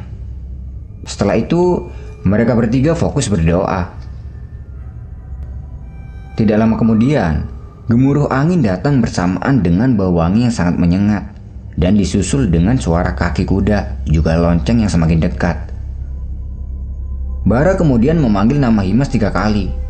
Setelah 1.07 1.39
itu, 1.39 1.87
mereka 2.27 2.51
bertiga 2.51 2.99
fokus 2.99 3.31
berdoa. 3.31 3.95
Tidak 6.35 6.57
lama 6.59 6.75
kemudian, 6.75 7.47
gemuruh 7.87 8.27
angin 8.27 8.59
datang 8.59 8.99
bersamaan 8.99 9.63
dengan 9.63 9.95
bau 9.95 10.19
wangi 10.19 10.51
yang 10.51 10.53
sangat 10.53 10.75
menyengat 10.75 11.23
dan 11.79 11.95
disusul 11.95 12.51
dengan 12.51 12.75
suara 12.75 13.15
kaki 13.15 13.47
kuda 13.47 14.03
juga 14.03 14.35
lonceng 14.35 14.83
yang 14.83 14.91
semakin 14.91 15.31
dekat. 15.31 15.55
Bara 17.47 17.79
kemudian 17.79 18.19
memanggil 18.19 18.59
nama 18.59 18.83
Himas 18.83 19.07
tiga 19.07 19.31
kali 19.31 19.82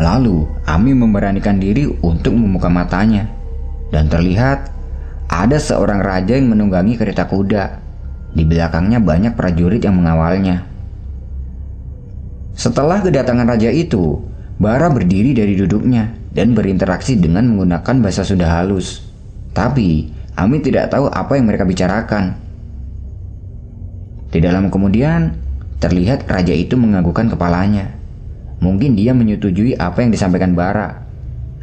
Lalu, 0.00 0.48
Ami 0.64 0.96
memberanikan 0.96 1.60
diri 1.60 1.84
untuk 2.00 2.32
membuka 2.32 2.72
matanya. 2.72 3.28
Dan 3.92 4.08
terlihat 4.08 4.72
ada 5.28 5.60
seorang 5.60 6.00
raja 6.00 6.40
yang 6.40 6.48
menunggangi 6.48 6.96
kereta 6.96 7.28
kuda. 7.28 7.64
Di 8.32 8.48
belakangnya 8.48 8.96
banyak 9.04 9.36
prajurit 9.36 9.84
yang 9.84 10.00
mengawalnya. 10.00 10.64
Setelah 12.56 13.04
kedatangan 13.04 13.44
raja 13.44 13.68
itu, 13.68 14.24
Bara 14.60 14.92
berdiri 14.92 15.32
dari 15.32 15.56
duduknya 15.56 16.12
dan 16.36 16.52
berinteraksi 16.52 17.16
dengan 17.16 17.48
menggunakan 17.48 17.96
bahasa 18.04 18.28
Sunda 18.28 18.44
halus. 18.44 19.00
Tapi, 19.56 20.12
Ami 20.36 20.60
tidak 20.60 20.92
tahu 20.92 21.08
apa 21.08 21.40
yang 21.40 21.48
mereka 21.48 21.64
bicarakan. 21.64 22.36
Tidak 24.28 24.52
lama 24.52 24.68
kemudian, 24.68 25.32
terlihat 25.80 26.28
raja 26.28 26.52
itu 26.52 26.76
menganggukkan 26.76 27.32
kepalanya. 27.32 27.99
Mungkin 28.60 28.92
dia 28.92 29.16
menyetujui 29.16 29.76
apa 29.80 30.04
yang 30.04 30.12
disampaikan 30.12 30.52
Bara. 30.52 31.00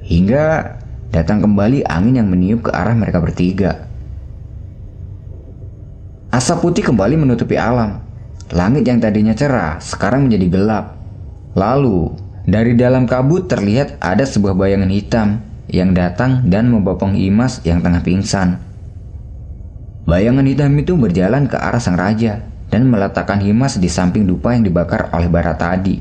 Hingga 0.02 0.78
datang 1.14 1.46
kembali 1.46 1.86
angin 1.86 2.20
yang 2.22 2.30
meniup 2.30 2.68
ke 2.68 2.72
arah 2.74 2.98
mereka 2.98 3.22
bertiga. 3.22 3.86
Asap 6.34 6.66
putih 6.66 6.84
kembali 6.86 7.16
menutupi 7.18 7.56
alam. 7.56 8.02
Langit 8.50 8.88
yang 8.88 8.98
tadinya 8.98 9.38
cerah 9.38 9.78
sekarang 9.78 10.28
menjadi 10.28 10.48
gelap. 10.50 10.86
Lalu, 11.54 12.16
dari 12.48 12.80
dalam 12.80 13.04
kabut 13.04 13.52
terlihat 13.52 14.00
ada 14.00 14.24
sebuah 14.24 14.56
bayangan 14.56 14.88
hitam 14.88 15.28
yang 15.68 15.92
datang 15.92 16.48
dan 16.48 16.72
membopong 16.72 17.20
Imas 17.20 17.60
yang 17.68 17.84
tengah 17.84 18.00
pingsan. 18.00 18.64
Bayangan 20.08 20.48
hitam 20.48 20.72
itu 20.80 20.96
berjalan 20.96 21.52
ke 21.52 21.60
arah 21.60 21.84
sang 21.84 22.00
raja 22.00 22.40
dan 22.72 22.88
meletakkan 22.88 23.44
Himas 23.44 23.76
di 23.76 23.92
samping 23.92 24.24
dupa 24.24 24.56
yang 24.56 24.64
dibakar 24.64 25.12
oleh 25.12 25.28
bara 25.28 25.60
tadi. 25.60 26.00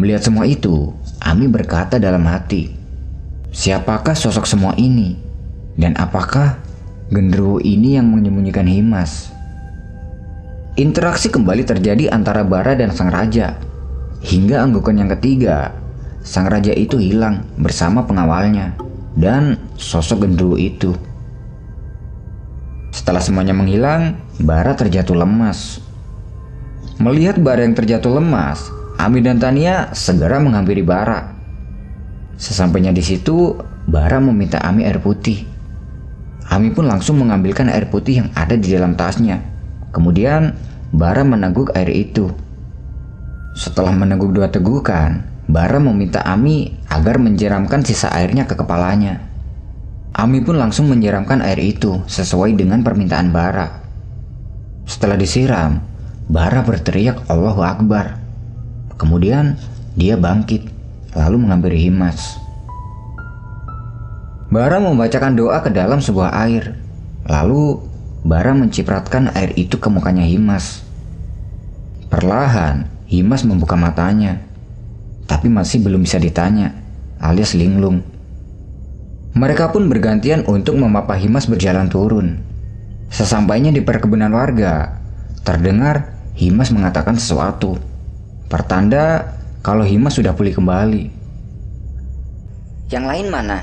Melihat 0.00 0.32
semua 0.32 0.48
itu, 0.48 0.96
Ami 1.20 1.44
berkata 1.44 2.00
dalam 2.00 2.24
hati, 2.24 2.72
Siapakah 3.52 4.16
sosok 4.16 4.48
semua 4.48 4.72
ini? 4.80 5.12
Dan 5.76 5.92
apakah 6.00 6.56
genderuwo 7.12 7.60
ini 7.60 8.00
yang 8.00 8.08
menyembunyikan 8.08 8.64
Himas? 8.64 9.28
Interaksi 10.80 11.28
kembali 11.28 11.68
terjadi 11.68 12.08
antara 12.08 12.40
Bara 12.48 12.72
dan 12.80 12.96
sang 12.96 13.12
raja. 13.12 13.60
Hingga 14.24 14.64
anggukan 14.64 14.96
yang 14.96 15.12
ketiga, 15.20 15.76
sang 16.24 16.48
raja 16.48 16.72
itu 16.72 16.96
hilang 16.96 17.44
bersama 17.60 18.00
pengawalnya 18.00 18.80
dan 19.20 19.60
sosok 19.76 20.24
genderuwo 20.24 20.56
itu. 20.56 20.96
Setelah 22.88 23.20
semuanya 23.20 23.52
menghilang, 23.52 24.16
Bara 24.40 24.72
terjatuh 24.72 25.12
lemas. 25.12 25.84
Melihat 26.96 27.36
Bara 27.36 27.68
yang 27.68 27.76
terjatuh 27.76 28.16
lemas, 28.16 28.79
Ami 29.00 29.24
dan 29.24 29.40
Tania 29.40 29.88
segera 29.96 30.36
menghampiri 30.44 30.84
Bara. 30.84 31.32
Sesampainya 32.36 32.92
di 32.92 33.00
situ, 33.00 33.56
Bara 33.88 34.20
meminta 34.20 34.60
Ami 34.60 34.84
air 34.84 35.00
putih. 35.00 35.48
Ami 36.52 36.68
pun 36.68 36.84
langsung 36.84 37.16
mengambilkan 37.16 37.72
air 37.72 37.88
putih 37.88 38.20
yang 38.20 38.28
ada 38.36 38.60
di 38.60 38.68
dalam 38.68 39.00
tasnya. 39.00 39.40
Kemudian, 39.96 40.52
Bara 40.92 41.24
meneguk 41.24 41.72
air 41.72 41.88
itu. 41.88 42.28
Setelah 43.56 43.96
meneguk 43.96 44.36
dua 44.36 44.52
tegukan, 44.52 45.24
Bara 45.48 45.80
meminta 45.80 46.20
Ami 46.20 46.76
agar 46.92 47.16
menjeramkan 47.16 47.80
sisa 47.80 48.12
airnya 48.12 48.44
ke 48.44 48.52
kepalanya. 48.52 49.24
Ami 50.12 50.44
pun 50.44 50.60
langsung 50.60 50.92
menyeramkan 50.92 51.40
air 51.40 51.56
itu 51.56 52.04
sesuai 52.04 52.52
dengan 52.52 52.84
permintaan 52.84 53.32
Bara. 53.32 53.80
Setelah 54.84 55.16
disiram, 55.16 55.80
Bara 56.28 56.60
berteriak 56.60 57.24
Allahu 57.32 57.64
Akbar. 57.64 58.19
Kemudian 59.00 59.56
dia 59.96 60.20
bangkit, 60.20 60.68
lalu 61.16 61.40
mengambil 61.40 61.72
Himas. 61.72 62.36
Bara 64.52 64.76
membacakan 64.76 65.32
doa 65.32 65.64
ke 65.64 65.72
dalam 65.72 66.04
sebuah 66.04 66.36
air. 66.44 66.76
Lalu 67.24 67.90
Bara 68.20 68.52
mencipratkan 68.52 69.32
air 69.32 69.56
itu 69.56 69.80
ke 69.80 69.88
mukanya 69.88 70.28
Himas. 70.28 70.84
Perlahan, 72.12 72.84
Himas 73.08 73.48
membuka 73.48 73.80
matanya. 73.80 74.44
Tapi 75.24 75.48
masih 75.48 75.80
belum 75.80 76.04
bisa 76.04 76.20
ditanya, 76.20 76.76
alias 77.16 77.56
linglung. 77.56 78.04
Mereka 79.32 79.72
pun 79.72 79.88
bergantian 79.88 80.44
untuk 80.44 80.76
memapa 80.76 81.16
Himas 81.16 81.48
berjalan 81.48 81.88
turun. 81.88 82.44
Sesampainya 83.08 83.72
di 83.72 83.80
perkebunan 83.80 84.36
warga, 84.36 85.00
terdengar 85.40 86.12
Himas 86.36 86.68
mengatakan 86.68 87.16
sesuatu. 87.16 87.80
Pertanda 88.50 89.30
kalau 89.62 89.86
Hima 89.86 90.10
sudah 90.10 90.34
pulih 90.34 90.50
kembali. 90.50 91.06
Yang 92.90 93.04
lain 93.06 93.26
mana? 93.30 93.62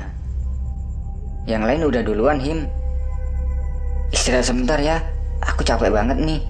Yang 1.44 1.62
lain 1.68 1.80
udah 1.84 2.02
duluan, 2.08 2.40
Him. 2.40 2.64
Istirahat 4.08 4.48
sebentar 4.48 4.80
ya, 4.80 5.04
aku 5.44 5.60
capek 5.60 5.92
banget 5.92 6.16
nih. 6.16 6.40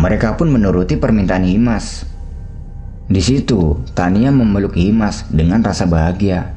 Mereka 0.00 0.40
pun 0.40 0.48
menuruti 0.48 0.96
permintaan 0.96 1.44
Himas. 1.44 2.08
Di 3.04 3.20
situ, 3.20 3.84
Tania 3.92 4.32
memeluk 4.32 4.72
Himas 4.72 5.28
dengan 5.28 5.60
rasa 5.60 5.84
bahagia. 5.84 6.56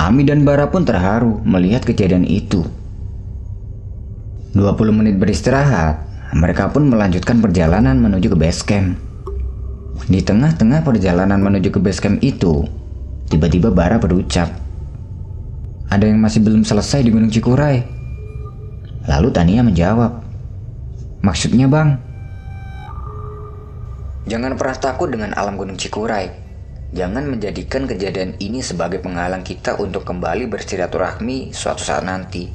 Ami 0.00 0.24
dan 0.24 0.48
Bara 0.48 0.72
pun 0.72 0.88
terharu 0.88 1.44
melihat 1.44 1.84
kejadian 1.84 2.24
itu. 2.24 2.64
20 4.56 4.64
menit 4.96 5.20
beristirahat, 5.20 6.00
mereka 6.32 6.72
pun 6.72 6.88
melanjutkan 6.88 7.44
perjalanan 7.44 8.00
menuju 8.00 8.32
ke 8.32 8.38
base 8.40 8.64
camp. 8.64 9.07
Di 10.06 10.22
tengah-tengah 10.22 10.86
perjalanan 10.86 11.42
menuju 11.42 11.74
ke 11.74 11.82
base 11.82 11.98
camp 11.98 12.22
itu, 12.22 12.62
tiba-tiba 13.26 13.74
Bara 13.74 13.98
berucap, 13.98 14.54
ada 15.88 16.04
yang 16.04 16.22
masih 16.22 16.44
belum 16.44 16.62
selesai 16.62 17.02
di 17.02 17.10
Gunung 17.10 17.32
Cikuray. 17.32 17.80
Lalu 19.08 19.28
Tania 19.34 19.64
menjawab, 19.66 20.22
maksudnya 21.24 21.64
bang? 21.66 21.98
Jangan 24.28 24.60
pernah 24.60 24.76
takut 24.76 25.08
dengan 25.08 25.32
alam 25.32 25.56
Gunung 25.56 25.80
Cikuray. 25.80 26.28
Jangan 26.88 27.28
menjadikan 27.28 27.84
kejadian 27.84 28.36
ini 28.40 28.64
sebagai 28.64 29.00
penghalang 29.00 29.44
kita 29.44 29.76
untuk 29.80 30.04
kembali 30.08 30.48
bersilaturahmi 30.48 31.56
suatu 31.56 31.84
saat 31.84 32.04
nanti. 32.04 32.48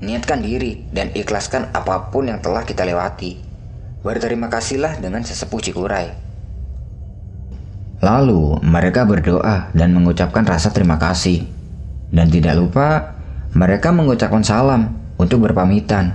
Niatkan 0.00 0.44
diri 0.44 0.84
dan 0.92 1.08
ikhlaskan 1.12 1.72
apa 1.72 2.12
pun 2.12 2.28
yang 2.28 2.40
telah 2.44 2.68
kita 2.68 2.84
lewati. 2.84 3.45
Berterima 4.06 4.46
kasihlah 4.46 5.02
dengan 5.02 5.26
sesepuh 5.26 5.58
Cikuray. 5.58 6.14
Lalu 7.98 8.62
mereka 8.62 9.02
berdoa 9.02 9.74
dan 9.74 9.90
mengucapkan 9.98 10.46
rasa 10.46 10.70
terima 10.70 10.94
kasih. 10.94 11.42
Dan 12.14 12.30
tidak 12.30 12.54
lupa 12.54 13.18
mereka 13.50 13.90
mengucapkan 13.90 14.46
salam 14.46 14.94
untuk 15.18 15.42
berpamitan. 15.42 16.14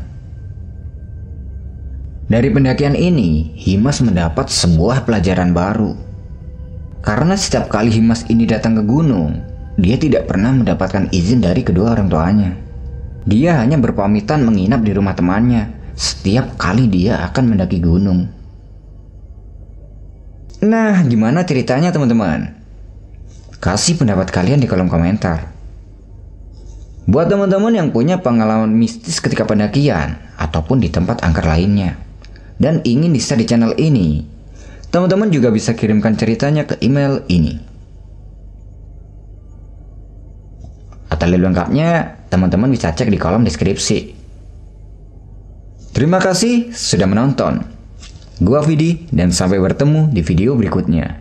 Dari 2.32 2.48
pendakian 2.48 2.96
ini, 2.96 3.60
Himas 3.60 4.00
mendapat 4.00 4.48
sebuah 4.48 5.04
pelajaran 5.04 5.52
baru. 5.52 5.92
Karena 7.04 7.36
setiap 7.36 7.68
kali 7.68 7.92
Himas 7.92 8.24
ini 8.32 8.48
datang 8.48 8.80
ke 8.80 8.88
gunung, 8.88 9.44
dia 9.76 10.00
tidak 10.00 10.32
pernah 10.32 10.56
mendapatkan 10.56 11.12
izin 11.12 11.44
dari 11.44 11.60
kedua 11.60 12.00
orang 12.00 12.08
tuanya. 12.08 12.56
Dia 13.28 13.60
hanya 13.60 13.76
berpamitan 13.76 14.48
menginap 14.48 14.80
di 14.80 14.96
rumah 14.96 15.12
temannya 15.12 15.81
setiap 16.02 16.58
kali 16.58 16.90
dia 16.90 17.22
akan 17.30 17.54
mendaki 17.54 17.78
gunung. 17.78 18.26
Nah, 20.66 21.06
gimana 21.06 21.46
ceritanya 21.46 21.94
teman-teman? 21.94 22.58
Kasih 23.62 24.02
pendapat 24.02 24.34
kalian 24.34 24.58
di 24.58 24.66
kolom 24.66 24.90
komentar. 24.90 25.54
Buat 27.06 27.30
teman-teman 27.30 27.74
yang 27.74 27.94
punya 27.94 28.18
pengalaman 28.18 28.74
mistis 28.74 29.22
ketika 29.22 29.46
pendakian 29.46 30.18
ataupun 30.42 30.82
di 30.82 30.90
tempat 30.90 31.22
angker 31.22 31.46
lainnya 31.46 31.98
dan 32.58 32.82
ingin 32.82 33.14
di 33.14 33.22
di 33.22 33.46
channel 33.46 33.78
ini, 33.78 34.26
teman-teman 34.90 35.30
juga 35.30 35.54
bisa 35.54 35.78
kirimkan 35.78 36.18
ceritanya 36.18 36.66
ke 36.66 36.82
email 36.82 37.22
ini. 37.30 37.62
Atau 41.14 41.30
lebih 41.30 41.54
lengkapnya, 41.54 42.22
teman-teman 42.34 42.74
bisa 42.74 42.90
cek 42.90 43.10
di 43.14 43.22
kolom 43.22 43.46
deskripsi. 43.46 44.21
Terima 45.92 46.18
kasih 46.18 46.72
sudah 46.74 47.06
menonton. 47.06 47.62
Gua 48.42 48.66
Vidi 48.66 49.06
dan 49.14 49.30
sampai 49.30 49.62
bertemu 49.62 50.10
di 50.10 50.26
video 50.26 50.58
berikutnya. 50.58 51.21